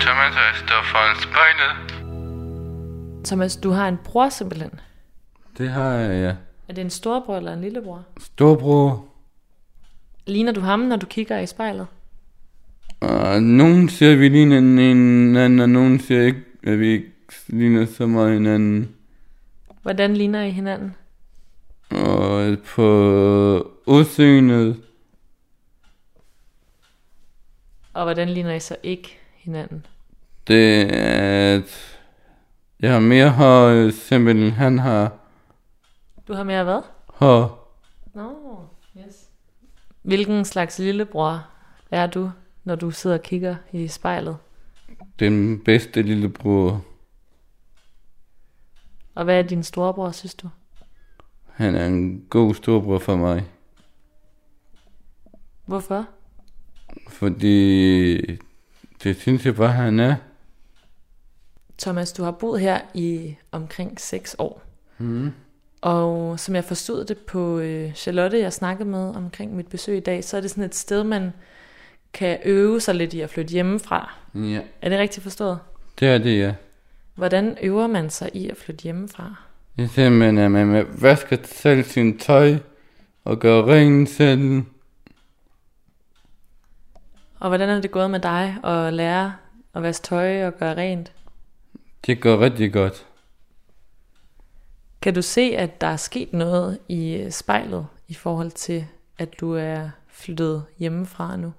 Thomas, 0.00 0.34
jeg 0.34 0.54
står 0.56 0.82
foran 0.92 1.16
spejlet. 1.22 1.72
Thomas, 3.24 3.56
du 3.56 3.70
har 3.70 3.88
en 3.88 3.98
bror 4.04 4.28
simpelthen. 4.28 4.70
Det 5.58 5.68
har 5.68 5.90
jeg, 5.90 6.22
ja. 6.22 6.34
Er 6.68 6.74
det 6.74 6.82
en 6.82 6.90
storbror 6.90 7.36
eller 7.36 7.52
en 7.52 7.60
lillebror? 7.60 8.02
Storbror. 8.20 9.04
Ligner 10.26 10.52
du 10.52 10.60
ham, 10.60 10.80
når 10.80 10.96
du 10.96 11.06
kigger 11.06 11.38
i 11.38 11.46
spejlet? 11.46 11.86
Og 13.00 13.42
nogen 13.42 13.88
siger, 13.88 14.16
vi 14.16 14.28
ligner 14.28 14.56
hinanden, 14.56 15.60
og 15.60 15.68
nogen 15.68 16.00
siger 16.00 16.22
ikke, 16.22 16.40
at 16.62 16.80
vi 16.80 16.86
ikke 16.86 17.12
ligner 17.48 17.86
så 17.86 18.06
meget 18.06 18.32
hinanden. 18.32 18.88
Hvordan 19.82 20.16
ligner 20.16 20.42
I 20.42 20.50
hinanden? 20.50 20.94
Og 21.90 22.56
på 22.74 22.86
udseendet, 23.86 24.76
Og 27.94 28.04
hvordan 28.04 28.28
ligner 28.28 28.52
I 28.54 28.60
så 28.60 28.76
ikke 28.82 29.18
hinanden? 29.36 29.86
det 30.46 30.80
er, 30.94 31.56
at 31.56 31.98
jeg 32.80 32.92
har 32.92 33.00
mere 33.00 33.30
hår, 33.30 33.90
simpelthen 33.90 34.50
han 34.50 34.78
har 34.78 35.12
Du 36.28 36.34
har 36.34 36.42
mere 36.44 36.64
hvad? 36.64 36.82
hår. 37.06 37.60
Nå, 38.14 38.32
yes. 38.98 39.28
Hvilken 40.02 40.44
slags 40.44 40.78
lillebror 40.78 41.46
er 41.90 42.06
du, 42.06 42.30
når 42.64 42.74
du 42.74 42.90
sidder 42.90 43.16
og 43.16 43.22
kigger 43.22 43.56
i 43.72 43.88
spejlet? 43.88 44.36
Den 45.18 45.64
bedste 45.64 46.02
lillebror. 46.02 46.84
Og 49.14 49.24
hvad 49.24 49.38
er 49.38 49.42
din 49.42 49.62
storebror, 49.62 50.10
synes 50.10 50.34
du? 50.34 50.48
Han 51.52 51.74
er 51.74 51.86
en 51.86 52.26
god 52.30 52.54
storbror 52.54 52.98
for 52.98 53.16
mig. 53.16 53.44
Hvorfor? 55.66 56.06
Fordi 57.08 58.16
det 59.02 59.16
synes 59.16 59.46
jeg 59.46 59.56
bare, 59.56 59.72
han 59.72 60.00
er. 60.00 60.14
Thomas, 61.78 62.12
du 62.12 62.22
har 62.22 62.30
boet 62.30 62.60
her 62.60 62.80
i 62.94 63.34
omkring 63.52 64.00
6 64.00 64.36
år. 64.38 64.62
Mm. 64.98 65.32
Og 65.80 66.40
som 66.40 66.54
jeg 66.54 66.64
forstod 66.64 67.04
det 67.04 67.18
på 67.18 67.58
øh, 67.58 67.92
Charlotte, 67.94 68.38
jeg 68.38 68.52
snakkede 68.52 68.88
med 68.88 69.16
omkring 69.16 69.56
mit 69.56 69.66
besøg 69.66 69.96
i 69.96 70.00
dag, 70.00 70.24
så 70.24 70.36
er 70.36 70.40
det 70.40 70.50
sådan 70.50 70.64
et 70.64 70.74
sted, 70.74 71.04
man 71.04 71.32
kan 72.12 72.38
øve 72.44 72.80
sig 72.80 72.94
lidt 72.94 73.14
i 73.14 73.20
at 73.20 73.30
flytte 73.30 73.52
hjemmefra. 73.52 74.14
Ja. 74.34 74.60
Er 74.82 74.88
det 74.88 74.98
rigtigt 74.98 75.22
forstået? 75.22 75.58
Det 76.00 76.08
er 76.08 76.18
det, 76.18 76.38
ja. 76.38 76.54
Hvordan 77.14 77.56
øver 77.62 77.86
man 77.86 78.10
sig 78.10 78.30
i 78.36 78.48
at 78.48 78.56
flytte 78.56 78.82
hjemmefra? 78.82 79.34
Det 79.76 79.84
er 79.84 79.88
simpelthen, 79.88 80.38
at 80.38 80.50
man 80.50 80.86
vasker 81.00 81.36
selv 81.44 81.84
sin 81.84 82.18
tøj 82.18 82.56
og 83.24 83.38
gør 83.38 83.62
rent 83.62 84.08
selv. 84.08 84.62
Og 87.44 87.50
hvordan 87.50 87.68
er 87.68 87.80
det 87.80 87.90
gået 87.90 88.10
med 88.10 88.20
dig 88.20 88.56
at 88.64 88.92
lære 88.92 89.34
at 89.74 89.82
vaske 89.82 90.04
tøj 90.04 90.46
og 90.46 90.56
gøre 90.58 90.76
rent? 90.76 91.12
Det 92.06 92.20
går 92.20 92.40
rigtig 92.40 92.72
godt. 92.72 93.06
Kan 95.02 95.14
du 95.14 95.22
se, 95.22 95.40
at 95.40 95.80
der 95.80 95.86
er 95.86 95.96
sket 95.96 96.32
noget 96.32 96.78
i 96.88 97.14
øh, 97.14 97.30
spejlet 97.30 97.86
i 98.08 98.14
forhold 98.14 98.50
til, 98.50 98.86
at 99.18 99.40
du 99.40 99.52
er 99.52 99.90
flyttet 100.08 100.64
hjemmefra 100.78 101.36
nu? 101.36 101.52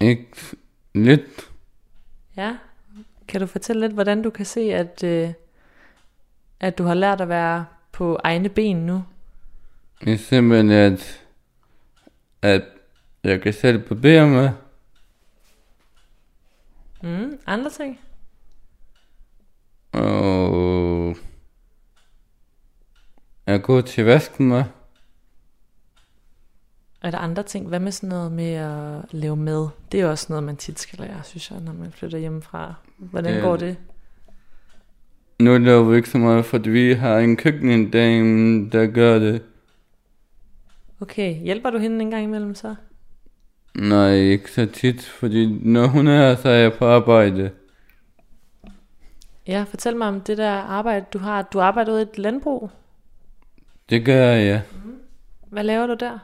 Ikke 0.00 0.28
lidt. 0.94 1.50
Ja. 2.36 2.56
Kan 3.28 3.40
du 3.40 3.46
fortælle 3.46 3.80
lidt, 3.80 3.92
hvordan 3.92 4.22
du 4.22 4.30
kan 4.30 4.46
se, 4.46 4.60
at, 4.60 5.04
øh, 5.04 5.32
at 6.60 6.78
du 6.78 6.84
har 6.84 6.94
lært 6.94 7.20
at 7.20 7.28
være 7.28 7.66
på 7.92 8.18
egne 8.24 8.48
ben 8.48 8.76
nu? 8.76 9.04
Det 10.04 10.12
er 10.12 10.18
simpelthen, 10.18 10.70
at, 10.70 11.23
at 12.44 12.62
jeg 13.24 13.40
kan 13.42 13.52
selv 13.52 13.88
barbere 13.88 14.26
mig. 14.28 14.52
Mm, 17.02 17.38
andre 17.46 17.70
ting? 17.70 18.00
Og 19.92 21.16
jeg 23.46 23.62
går 23.62 23.80
til 23.80 24.00
at 24.00 24.06
vaske 24.06 24.42
mig. 24.42 24.64
Er 27.02 27.10
der 27.10 27.18
andre 27.18 27.42
ting? 27.42 27.68
Hvad 27.68 27.80
med 27.80 27.92
sådan 27.92 28.08
noget 28.08 28.32
med 28.32 28.50
at 28.52 29.04
lave 29.14 29.36
mad? 29.36 29.68
Det 29.92 30.00
er 30.00 30.06
også 30.08 30.26
noget, 30.28 30.44
man 30.44 30.56
tit 30.56 30.80
skal 30.80 30.98
lære, 30.98 31.22
synes 31.24 31.50
jeg, 31.50 31.60
når 31.60 31.72
man 31.72 31.92
flytter 31.92 32.18
hjemmefra. 32.18 32.74
Hvordan 32.96 33.34
Det- 33.34 33.42
går 33.42 33.56
det? 33.56 33.76
Nu 35.40 35.58
laver 35.58 35.84
vi 35.84 35.96
ikke 35.96 36.10
så 36.10 36.18
meget, 36.18 36.44
fordi 36.44 36.70
vi 36.70 36.92
har 36.92 37.18
en 37.18 37.36
køkkendame, 37.36 38.70
der 38.70 38.86
gør 38.86 39.18
det. 39.18 39.42
Okay, 41.00 41.34
hjælper 41.34 41.70
du 41.70 41.78
hende 41.78 42.00
en 42.00 42.10
gang 42.10 42.24
imellem 42.24 42.54
så? 42.54 42.74
Nej, 43.74 44.14
ikke 44.14 44.52
så 44.52 44.66
tit, 44.66 45.04
fordi 45.04 45.58
når 45.62 45.86
hun 45.86 46.06
er 46.06 46.16
her, 46.16 46.36
så 46.36 46.48
er 46.48 46.54
jeg 46.54 46.72
på 46.72 46.86
arbejde. 46.86 47.50
Ja, 49.46 49.64
fortæl 49.68 49.96
mig 49.96 50.08
om 50.08 50.20
det 50.20 50.38
der 50.38 50.50
arbejde, 50.50 51.06
du 51.12 51.18
har. 51.18 51.42
Du 51.42 51.60
arbejder 51.60 51.92
ude 51.92 52.00
i 52.00 52.02
et 52.12 52.18
landbrug. 52.18 52.70
Det 53.90 54.04
gør 54.04 54.30
jeg. 54.30 54.62
Hvad 55.50 55.64
laver 55.64 55.86
du 55.86 55.94
der? 56.00 56.18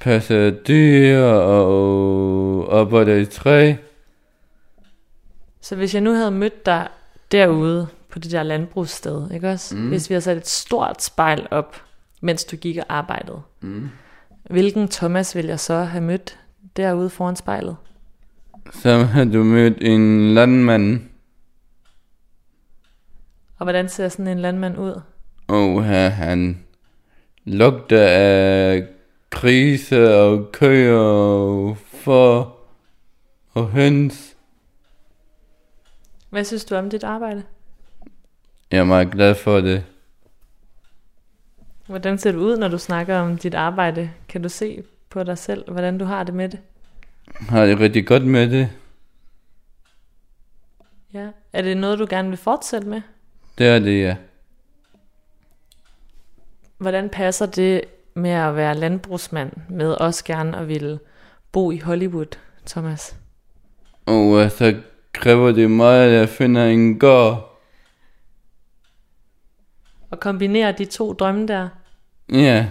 Passer 0.00 0.50
dyr 0.50 1.22
og 1.24 2.80
arbejder 2.80 3.16
i 3.16 3.26
træ. 3.26 3.74
Så 5.60 5.76
hvis 5.76 5.94
jeg 5.94 6.02
nu 6.02 6.12
havde 6.12 6.30
mødt 6.30 6.66
dig 6.66 6.88
derude 7.32 7.88
på 8.08 8.18
det 8.18 8.32
der 8.32 8.42
landbrugssted, 8.42 9.30
ikke 9.30 9.50
også? 9.50 9.76
Mm. 9.76 9.88
Hvis 9.88 10.10
vi 10.10 10.14
havde 10.14 10.22
sat 10.22 10.36
et 10.36 10.48
stort 10.48 11.02
spejl 11.02 11.48
op, 11.50 11.82
mens 12.20 12.44
du 12.44 12.56
gik 12.56 12.76
og 12.76 12.84
arbejdede. 12.88 13.42
Mm. 13.60 13.88
Hvilken 14.50 14.88
Thomas 14.88 15.36
vil 15.36 15.46
jeg 15.46 15.60
så 15.60 15.74
have 15.74 16.04
mødt 16.04 16.38
derude 16.76 17.10
foran 17.10 17.36
spejlet? 17.36 17.76
Så 18.72 19.04
har 19.04 19.24
du 19.24 19.42
mødt 19.42 19.78
en 19.80 20.34
landmand. 20.34 21.00
Og 23.58 23.64
hvordan 23.64 23.88
ser 23.88 24.08
sådan 24.08 24.28
en 24.28 24.38
landmand 24.38 24.78
ud? 24.78 25.00
Og 25.48 25.84
han 25.84 26.64
lugter 27.44 28.06
af 28.08 28.86
grise 29.30 30.14
og 30.14 30.52
køer 30.52 30.98
og 30.98 31.76
får 31.76 32.60
og 33.52 33.68
høns. 33.68 34.36
Hvad 36.30 36.44
synes 36.44 36.64
du 36.64 36.74
om 36.74 36.90
dit 36.90 37.04
arbejde? 37.04 37.42
Jeg 38.70 38.78
er 38.78 38.84
meget 38.84 39.10
glad 39.10 39.34
for 39.34 39.60
det. 39.60 39.84
Hvordan 41.90 42.18
ser 42.18 42.32
du 42.32 42.38
ud, 42.38 42.56
når 42.56 42.68
du 42.68 42.78
snakker 42.78 43.18
om 43.18 43.38
dit 43.38 43.54
arbejde? 43.54 44.10
Kan 44.28 44.42
du 44.42 44.48
se 44.48 44.82
på 45.08 45.22
dig 45.22 45.38
selv, 45.38 45.72
hvordan 45.72 45.98
du 45.98 46.04
har 46.04 46.24
det 46.24 46.34
med 46.34 46.48
det? 46.48 46.58
Har 47.34 47.66
det 47.66 47.80
rigtig 47.80 48.06
godt 48.06 48.26
med 48.26 48.50
det. 48.50 48.70
Ja. 51.14 51.28
Er 51.52 51.62
det 51.62 51.76
noget, 51.76 51.98
du 51.98 52.06
gerne 52.10 52.28
vil 52.28 52.38
fortsætte 52.38 52.88
med? 52.88 53.02
Det 53.58 53.66
er 53.66 53.78
det, 53.78 54.02
ja. 54.02 54.16
Hvordan 56.78 57.08
passer 57.08 57.46
det 57.46 57.84
med 58.14 58.30
at 58.30 58.56
være 58.56 58.74
landbrugsmand 58.74 59.52
med 59.68 59.92
også 59.92 60.24
gerne 60.24 60.56
at 60.56 60.68
ville 60.68 60.98
bo 61.52 61.70
i 61.70 61.78
Hollywood, 61.78 62.38
Thomas? 62.66 63.16
Og 64.06 64.40
øh, 64.40 64.50
så 64.50 64.80
kræver 65.12 65.52
det 65.52 65.70
meget, 65.70 66.08
at 66.08 66.12
jeg 66.12 66.28
finder 66.28 66.64
en 66.64 66.98
gård. 66.98 67.60
Og 70.10 70.20
kombinere 70.20 70.72
de 70.72 70.84
to 70.84 71.12
drømme 71.12 71.46
der. 71.46 71.68
Ja, 72.32 72.68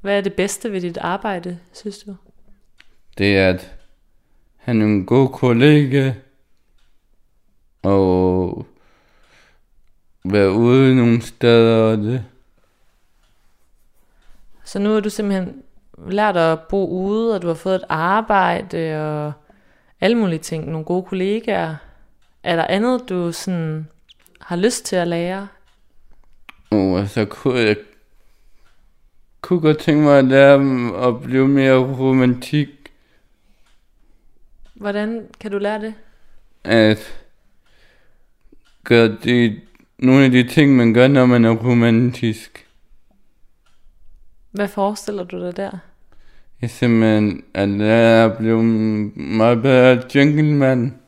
Hvad 0.00 0.16
er 0.16 0.20
det 0.20 0.34
bedste 0.34 0.72
ved 0.72 0.80
dit 0.80 0.96
arbejde, 0.98 1.58
synes 1.72 1.98
du? 1.98 2.16
det 3.18 3.38
er, 3.38 3.48
at 3.48 3.74
han 4.56 4.80
er 4.80 4.86
en 4.86 5.06
god 5.06 5.28
kollega. 5.28 6.12
Og 7.82 8.66
være 10.24 10.52
ude 10.52 10.96
nogle 10.96 11.22
steder 11.22 11.92
og 11.92 11.98
det. 11.98 12.24
Så 14.64 14.78
nu 14.78 14.92
har 14.92 15.00
du 15.00 15.10
simpelthen 15.10 15.62
lært 16.08 16.36
at 16.36 16.60
bo 16.60 16.88
ude, 16.88 17.34
og 17.34 17.42
du 17.42 17.46
har 17.46 17.54
fået 17.54 17.74
et 17.74 17.84
arbejde 17.88 19.00
og 19.00 19.32
alle 20.00 20.18
mulige 20.18 20.38
ting, 20.38 20.70
nogle 20.70 20.84
gode 20.84 21.02
kollegaer. 21.02 21.76
Er 22.42 22.56
der 22.56 22.66
andet, 22.66 23.08
du 23.08 23.32
sådan 23.32 23.88
har 24.40 24.56
lyst 24.56 24.84
til 24.84 24.96
at 24.96 25.08
lære? 25.08 25.48
Og 26.70 27.08
så 27.08 27.24
kunne 27.24 27.58
jeg 27.58 27.76
kunne 29.44 29.60
godt 29.60 29.78
tænke 29.78 30.02
mig 30.02 30.18
at 30.18 30.24
lære 30.24 30.58
dem 30.58 30.94
at 30.94 31.22
blive 31.22 31.48
mere 31.48 31.76
romantik. 31.76 32.68
Hvordan 34.74 35.26
kan 35.40 35.50
du 35.50 35.58
lære 35.58 35.80
det? 35.80 35.94
At 36.64 37.24
gøre 38.84 39.16
de, 39.24 39.60
nogle 39.98 40.24
af 40.24 40.30
de 40.30 40.48
ting, 40.48 40.76
man 40.76 40.94
gør, 40.94 41.08
når 41.08 41.26
man 41.26 41.44
er 41.44 41.50
romantisk. 41.50 42.66
Hvad 44.50 44.68
forestiller 44.68 45.24
du 45.24 45.40
dig 45.40 45.56
der? 45.56 45.70
Jeg 46.62 46.70
simpelthen 46.70 47.44
at 47.54 47.68
lære 47.68 48.24
at 48.24 48.38
blive 48.38 48.62
meget 48.62 49.62
bedre 49.62 50.02
gentleman. 50.12 50.98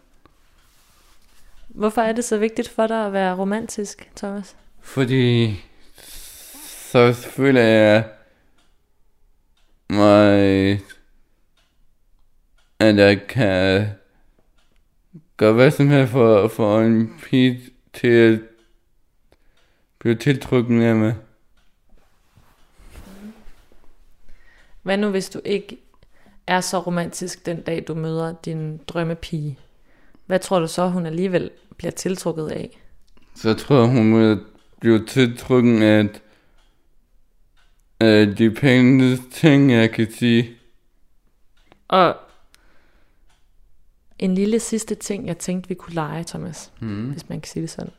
Hvorfor 1.69 2.03
er 2.03 2.13
det 2.13 2.25
så 2.25 2.39
vigtigt 2.39 2.69
for 2.69 2.87
dig 2.87 3.07
at 3.07 3.13
være 3.13 3.37
romantisk, 3.37 4.11
Thomas? 4.17 4.57
Fordi 4.81 5.55
så 6.93 7.13
føler 7.13 7.63
jeg 7.63 8.05
mig, 9.91 10.81
at 12.79 12.97
jeg 12.97 13.27
kan 13.29 13.87
gøre 15.37 15.53
hvad 15.53 15.71
som 15.71 15.89
helst 15.89 16.13
for, 16.13 16.49
for 16.49 16.81
en 16.81 17.21
pige 17.23 17.61
til 17.93 18.09
at 18.09 18.41
blive 19.99 20.15
tiltrukket 20.15 20.83
af 20.83 20.97
mig. 20.97 21.15
Hvad 24.83 24.97
nu, 24.97 25.11
hvis 25.11 25.29
du 25.29 25.41
ikke 25.45 25.79
er 26.47 26.61
så 26.61 26.79
romantisk 26.79 27.47
den 27.47 27.61
dag, 27.63 27.85
du 27.89 27.95
møder 27.95 28.35
din 28.45 28.81
drømmepige? 28.89 29.59
Hvad 30.27 30.39
tror 30.39 30.59
du 30.59 30.67
så, 30.67 30.89
hun 30.89 31.07
alligevel 31.07 31.51
bliver 31.77 31.91
tiltrukket 31.91 32.49
af? 32.49 32.81
Så 33.35 33.49
jeg 33.49 33.57
tror 33.57 33.85
hun 33.85 34.19
vil 34.19 34.41
blive 34.81 35.07
tiltrukket 35.07 35.83
af 35.83 36.09
af 38.01 38.37
de 38.37 38.51
pæne 38.51 39.17
ting, 39.17 39.73
jeg 39.73 39.91
kan 39.91 40.13
sige. 40.13 40.51
Og 41.89 42.17
en 44.19 44.35
lille 44.35 44.61
sidste 44.61 44.95
ting, 44.95 45.27
jeg 45.27 45.39
tænkte, 45.39 45.69
vi 45.69 45.75
kunne 45.75 45.95
lege, 45.95 46.25
Thomas, 46.25 46.73
Mm. 46.81 47.11
hvis 47.11 47.29
man 47.29 47.41
kan 47.41 47.49
sige 47.49 47.63
det 47.63 47.71
sådan, 47.71 47.93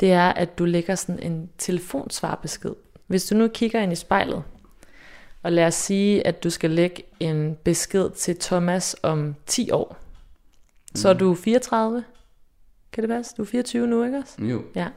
det 0.00 0.12
er, 0.12 0.28
at 0.28 0.58
du 0.58 0.64
lægger 0.64 0.94
sådan 0.94 1.22
en 1.32 1.50
telefonsvarbesked. 1.58 2.72
Hvis 3.06 3.24
du 3.26 3.34
nu 3.36 3.48
kigger 3.48 3.80
ind 3.80 3.92
i 3.92 3.96
spejlet, 3.96 4.42
og 5.42 5.52
lad 5.52 5.66
os 5.66 5.74
sige, 5.74 6.26
at 6.26 6.44
du 6.44 6.50
skal 6.50 6.70
lægge 6.70 7.02
en 7.20 7.56
besked 7.64 8.10
til 8.10 8.38
Thomas 8.38 8.96
om 9.02 9.34
10 9.46 9.70
år, 9.70 9.96
så 10.94 11.08
er 11.08 11.12
du 11.12 11.34
34. 11.34 12.04
Kan 12.92 13.02
det 13.02 13.08
passe? 13.10 13.34
Du 13.36 13.42
er 13.42 13.46
24 13.46 13.86
nu, 13.86 14.04
ikke 14.04 14.18
også? 14.18 14.42
Jo. 14.42 14.62
Ja. 14.74 14.88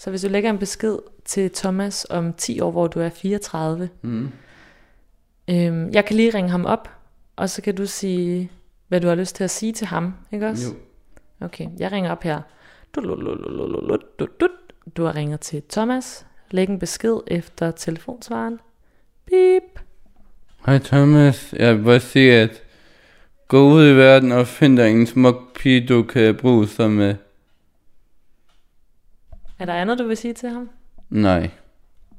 Så 0.00 0.10
hvis 0.10 0.22
du 0.22 0.28
lægger 0.28 0.50
en 0.50 0.58
besked 0.58 0.98
til 1.24 1.50
Thomas 1.50 2.06
om 2.10 2.32
10 2.32 2.60
år, 2.60 2.70
hvor 2.70 2.86
du 2.86 3.00
er 3.00 3.08
34, 3.10 3.88
Mm. 4.02 4.28
øhm, 5.50 5.90
jeg 5.92 6.04
kan 6.04 6.16
lige 6.16 6.30
ringe 6.34 6.50
ham 6.50 6.64
op, 6.64 6.90
og 7.36 7.50
så 7.50 7.62
kan 7.62 7.74
du 7.74 7.86
sige, 7.86 8.50
hvad 8.88 9.00
du 9.00 9.08
har 9.08 9.14
lyst 9.14 9.36
til 9.36 9.44
at 9.44 9.50
sige 9.50 9.72
til 9.72 9.86
ham, 9.86 10.14
ikke 10.32 10.46
også? 10.46 10.68
Jo. 10.68 11.46
Okay, 11.46 11.66
jeg 11.78 11.92
ringer 11.92 12.10
op 12.10 12.22
her. 12.22 12.40
Du 14.96 15.04
har 15.04 15.14
ringet 15.16 15.40
til 15.40 15.62
Thomas. 15.68 16.26
Læg 16.50 16.68
en 16.68 16.78
besked 16.78 17.16
efter 17.26 17.70
telefonsvaren. 17.70 18.58
Beep. 19.26 19.80
Hej 20.66 20.78
Thomas, 20.78 21.54
jeg 21.58 21.76
vil 21.76 21.84
bare 21.84 22.00
sige, 22.00 22.32
at 22.34 22.62
gå 23.48 23.72
ud 23.72 23.88
i 23.90 23.96
verden 23.96 24.32
og 24.32 24.46
find 24.46 24.76
dig 24.76 24.90
en 24.90 25.06
smuk 25.06 25.58
pige, 25.58 25.86
du 25.86 26.02
kan 26.02 26.34
bruge 26.34 26.66
sig 26.66 26.90
med. 26.90 27.14
Er 29.60 29.64
der 29.66 29.74
andet, 29.74 29.98
du 29.98 30.06
vil 30.06 30.16
sige 30.16 30.34
til 30.34 30.48
ham? 30.48 30.70
Nej. 31.10 31.50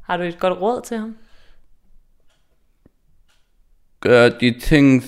Har 0.04 0.18
du 0.18 0.24
et 0.24 0.40
godt 0.40 0.62
råd 0.62 0.82
til 0.82 0.98
ham? 0.98 1.18
Gør 4.00 4.30
de 4.30 4.60
ting 4.60 5.04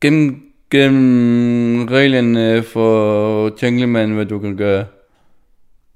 gennem, 0.00 0.52
gennem 0.70 1.86
reglerne 1.86 2.62
for 2.62 3.60
gentleman, 3.60 4.14
hvad 4.14 4.26
du 4.26 4.38
kan 4.38 4.56
gøre. 4.56 4.86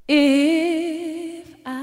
If 0.08 1.48
I 1.66 1.80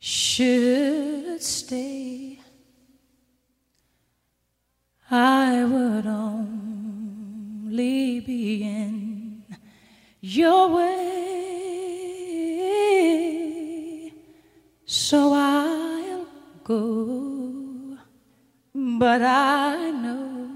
should 0.00 1.40
stay, 1.40 2.38
I 5.10 5.64
would 5.64 6.06
only 6.06 7.00
be 8.20 8.60
in 8.60 9.09
your 10.20 10.68
way. 10.68 11.30
So 14.84 15.32
I'll 15.32 16.26
go, 16.64 17.96
but 18.74 19.22
I 19.22 19.90
know 19.90 20.50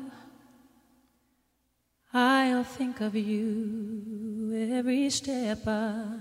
I'll 2.12 2.64
think 2.64 3.00
of 3.00 3.14
you 3.14 4.70
every 4.76 5.10
step 5.10 5.66
of 5.66 6.20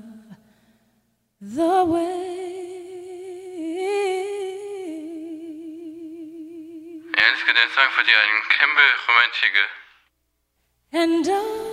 the 1.42 1.86
way. 1.86 2.44
Jeg 7.16 7.24
elsker 7.32 7.54
den 7.54 7.70
sang, 7.76 7.92
fordi 7.98 8.12
er 8.12 8.24
en 8.34 8.42
kæmpe 8.50 8.86
romantiker. 9.08 9.68
And 10.92 11.28
I 11.28 11.73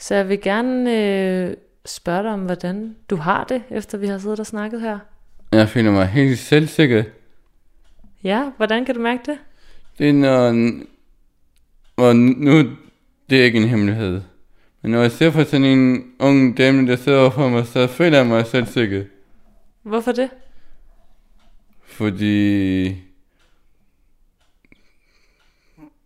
Så 0.00 0.14
jeg 0.14 0.28
vil 0.28 0.40
gerne 0.40 0.96
øh, 0.96 1.56
spørge 1.86 2.22
dig 2.22 2.30
om, 2.30 2.40
hvordan 2.40 2.96
du 3.10 3.16
har 3.16 3.44
det, 3.44 3.62
efter 3.70 3.98
vi 3.98 4.06
har 4.06 4.18
siddet 4.18 4.40
og 4.40 4.46
snakket 4.46 4.80
her. 4.80 4.98
Jeg 5.52 5.68
føler 5.68 5.90
mig 5.90 6.06
helt 6.06 6.38
selvsikker. 6.38 7.04
Ja, 8.24 8.50
hvordan 8.56 8.84
kan 8.84 8.94
du 8.94 9.00
mærke 9.00 9.22
det? 9.26 9.38
Det 9.98 10.08
er 10.08 10.12
når... 10.12 10.70
Og 11.96 12.16
nu, 12.16 12.58
det 13.30 13.40
er 13.40 13.44
ikke 13.44 13.58
en 13.58 13.68
hemmelighed. 13.68 14.22
Men 14.82 14.90
når 14.90 15.02
jeg 15.02 15.10
ser 15.10 15.30
på 15.30 15.44
sådan 15.44 15.64
en 15.64 16.12
ung 16.18 16.58
dame, 16.58 16.86
der 16.86 16.96
sidder 16.96 17.20
overfor 17.20 17.48
mig, 17.48 17.66
så 17.66 17.86
føler 17.86 18.18
jeg 18.18 18.26
mig 18.26 18.46
selvsikker. 18.46 19.04
Hvorfor 19.82 20.12
det? 20.12 20.30
Fordi... 21.84 22.88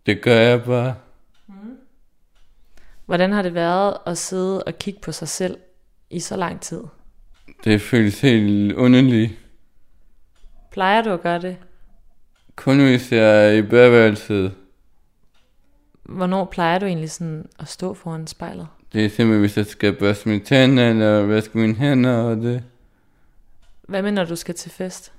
Det 0.05 0.21
gør 0.21 0.39
jeg 0.39 0.63
bare. 0.63 0.95
Hvordan 3.05 3.31
har 3.31 3.41
det 3.41 3.53
været 3.53 3.97
at 4.05 4.17
sidde 4.17 4.63
og 4.63 4.79
kigge 4.79 4.99
på 4.99 5.11
sig 5.11 5.27
selv 5.27 5.57
i 6.09 6.19
så 6.19 6.35
lang 6.35 6.61
tid? 6.61 6.81
Det 7.63 7.81
føles 7.81 8.21
helt 8.21 8.73
underligt. 8.73 9.31
Plejer 10.71 11.01
du 11.01 11.09
at 11.09 11.21
gøre 11.21 11.41
det? 11.41 11.57
Kun 12.55 12.79
hvis 12.79 13.11
jeg 13.11 13.47
er 13.47 13.51
i 13.51 13.61
badeværelset. 13.61 14.53
Hvornår 16.03 16.45
plejer 16.45 16.79
du 16.79 16.85
egentlig 16.85 17.11
sådan 17.11 17.49
at 17.59 17.67
stå 17.67 17.93
foran 17.93 18.27
spejlet? 18.27 18.67
Det 18.93 19.05
er 19.05 19.09
simpelthen, 19.09 19.39
hvis 19.39 19.57
jeg 19.57 19.65
skal 19.65 19.93
børste 19.93 20.29
mine 20.29 20.43
tænder, 20.43 20.89
eller 20.89 21.21
vaske 21.21 21.57
mine 21.57 21.75
hænder, 21.75 22.17
og 22.17 22.35
det. 22.35 22.63
Hvad 23.87 24.01
med, 24.01 24.11
når 24.11 24.25
du 24.25 24.35
skal 24.35 24.55
til 24.55 24.71
fest? 24.71 25.13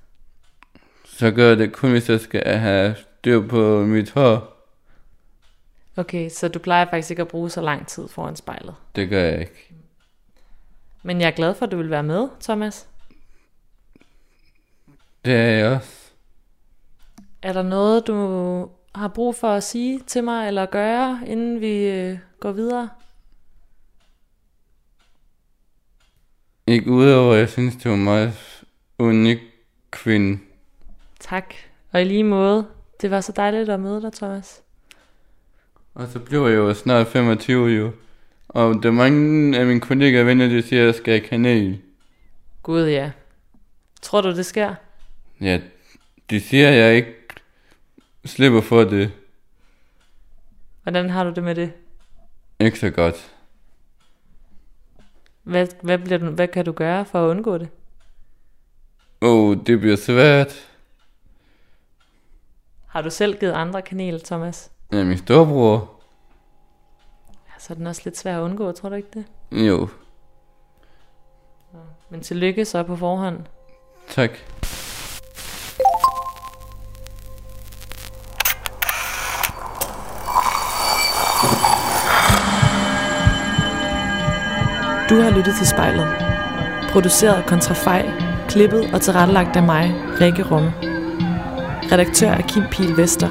Så 1.04 1.30
gør 1.30 1.48
jeg 1.48 1.58
det 1.58 1.72
kun, 1.72 1.90
hvis 1.90 2.08
jeg 2.08 2.20
skal 2.20 2.58
have 2.58 2.94
styr 3.18 3.48
på 3.48 3.84
mit 3.84 4.10
hår. 4.10 4.55
Okay, 5.96 6.28
så 6.28 6.48
du 6.48 6.58
plejer 6.58 6.84
faktisk 6.84 7.10
ikke 7.10 7.22
at 7.22 7.28
bruge 7.28 7.50
så 7.50 7.60
lang 7.60 7.86
tid 7.86 8.08
foran 8.08 8.36
spejlet. 8.36 8.74
Det 8.96 9.08
gør 9.08 9.22
jeg 9.22 9.40
ikke. 9.40 9.74
Men 11.02 11.20
jeg 11.20 11.26
er 11.26 11.30
glad 11.30 11.54
for, 11.54 11.66
at 11.66 11.72
du 11.72 11.76
vil 11.76 11.90
være 11.90 12.02
med, 12.02 12.28
Thomas. 12.40 12.88
Det 15.24 15.34
er 15.34 15.50
jeg 15.50 15.76
også. 15.76 16.10
Er 17.42 17.52
der 17.52 17.62
noget, 17.62 18.06
du 18.06 18.14
har 18.94 19.08
brug 19.08 19.34
for 19.34 19.48
at 19.48 19.62
sige 19.62 20.00
til 20.06 20.24
mig 20.24 20.48
eller 20.48 20.66
gøre, 20.66 21.20
inden 21.26 21.60
vi 21.60 21.84
øh, 21.84 22.18
går 22.40 22.52
videre? 22.52 22.88
Ikke 26.66 26.90
udover, 26.90 27.34
jeg 27.34 27.48
synes, 27.48 27.76
det 27.76 27.90
var 27.90 27.96
meget 27.96 28.64
unik 28.98 29.38
kvinde. 29.90 30.38
Tak. 31.20 31.54
Og 31.92 32.00
i 32.00 32.04
lige 32.04 32.24
måde, 32.24 32.66
det 33.00 33.10
var 33.10 33.20
så 33.20 33.32
dejligt 33.32 33.68
at 33.68 33.80
møde 33.80 34.02
dig, 34.02 34.12
Thomas. 34.12 34.62
Og 35.96 36.08
så 36.08 36.18
blev 36.18 36.46
jeg 36.46 36.56
jo 36.56 36.74
snart 36.74 37.06
25 37.06 37.68
jo. 37.68 37.92
Og 38.48 38.82
der 38.82 38.88
er 38.88 38.92
mange 38.92 39.58
af 39.58 39.66
mine 39.66 39.80
kollegaer 39.80 40.20
og 40.20 40.26
venner, 40.26 40.48
der 40.48 40.62
siger, 40.62 40.82
at 40.82 40.86
jeg 40.86 40.94
skal 40.94 41.12
have 41.18 41.28
kanel. 41.28 41.80
Gud 42.62 42.88
ja. 42.88 43.10
Tror 44.02 44.20
du, 44.20 44.36
det 44.36 44.46
sker? 44.46 44.74
Ja, 45.40 45.60
de 46.30 46.40
siger, 46.40 46.68
at 46.68 46.76
jeg 46.76 46.96
ikke 46.96 47.14
slipper 48.24 48.60
for 48.60 48.84
det. 48.84 49.12
Hvordan 50.82 51.10
har 51.10 51.24
du 51.24 51.30
det 51.30 51.44
med 51.44 51.54
det? 51.54 51.72
Ikke 52.60 52.78
så 52.78 52.90
godt. 52.90 53.32
Hvad, 55.42 55.66
hvad, 55.82 55.98
bliver 55.98 56.18
du, 56.18 56.30
hvad 56.30 56.48
kan 56.48 56.64
du 56.64 56.72
gøre 56.72 57.04
for 57.04 57.26
at 57.26 57.30
undgå 57.30 57.58
det? 57.58 57.68
Åh, 59.22 59.48
oh, 59.48 59.56
det 59.66 59.80
bliver 59.80 59.96
svært. 59.96 60.68
Har 62.86 63.02
du 63.02 63.10
selv 63.10 63.38
givet 63.38 63.52
andre 63.52 63.82
kanel, 63.82 64.20
Thomas? 64.20 64.70
Ja, 64.92 65.04
min 65.04 65.18
storebror. 65.18 65.90
Ja, 67.28 67.52
så 67.58 67.72
er 67.72 67.74
den 67.74 67.86
også 67.86 68.02
lidt 68.04 68.18
svær 68.18 68.38
at 68.38 68.42
undgå, 68.42 68.72
tror 68.72 68.88
du 68.88 68.94
ikke 68.94 69.08
det? 69.14 69.24
Jo, 69.66 69.88
Men 72.08 72.20
tillykke 72.20 72.64
så 72.64 72.82
på 72.82 72.96
forhånd. 72.96 73.38
tak. 74.08 74.30
Du 85.10 85.20
har 85.20 85.30
lyttet 85.36 85.54
til 85.58 85.66
spejlet. 85.66 86.06
Produceret 86.92 87.34
af 87.34 87.46
Kontrafej, 87.46 88.10
klippet 88.48 88.94
og 88.94 89.00
tilrettelagt 89.00 89.56
af 89.56 89.62
mig, 89.62 89.94
Rikke 90.20 90.42
Rumme. 90.50 90.72
Redaktør 91.92 92.28
er 92.30 92.42
Kim 92.48 92.62
Pihl 92.70 92.96
Vester. 92.96 93.30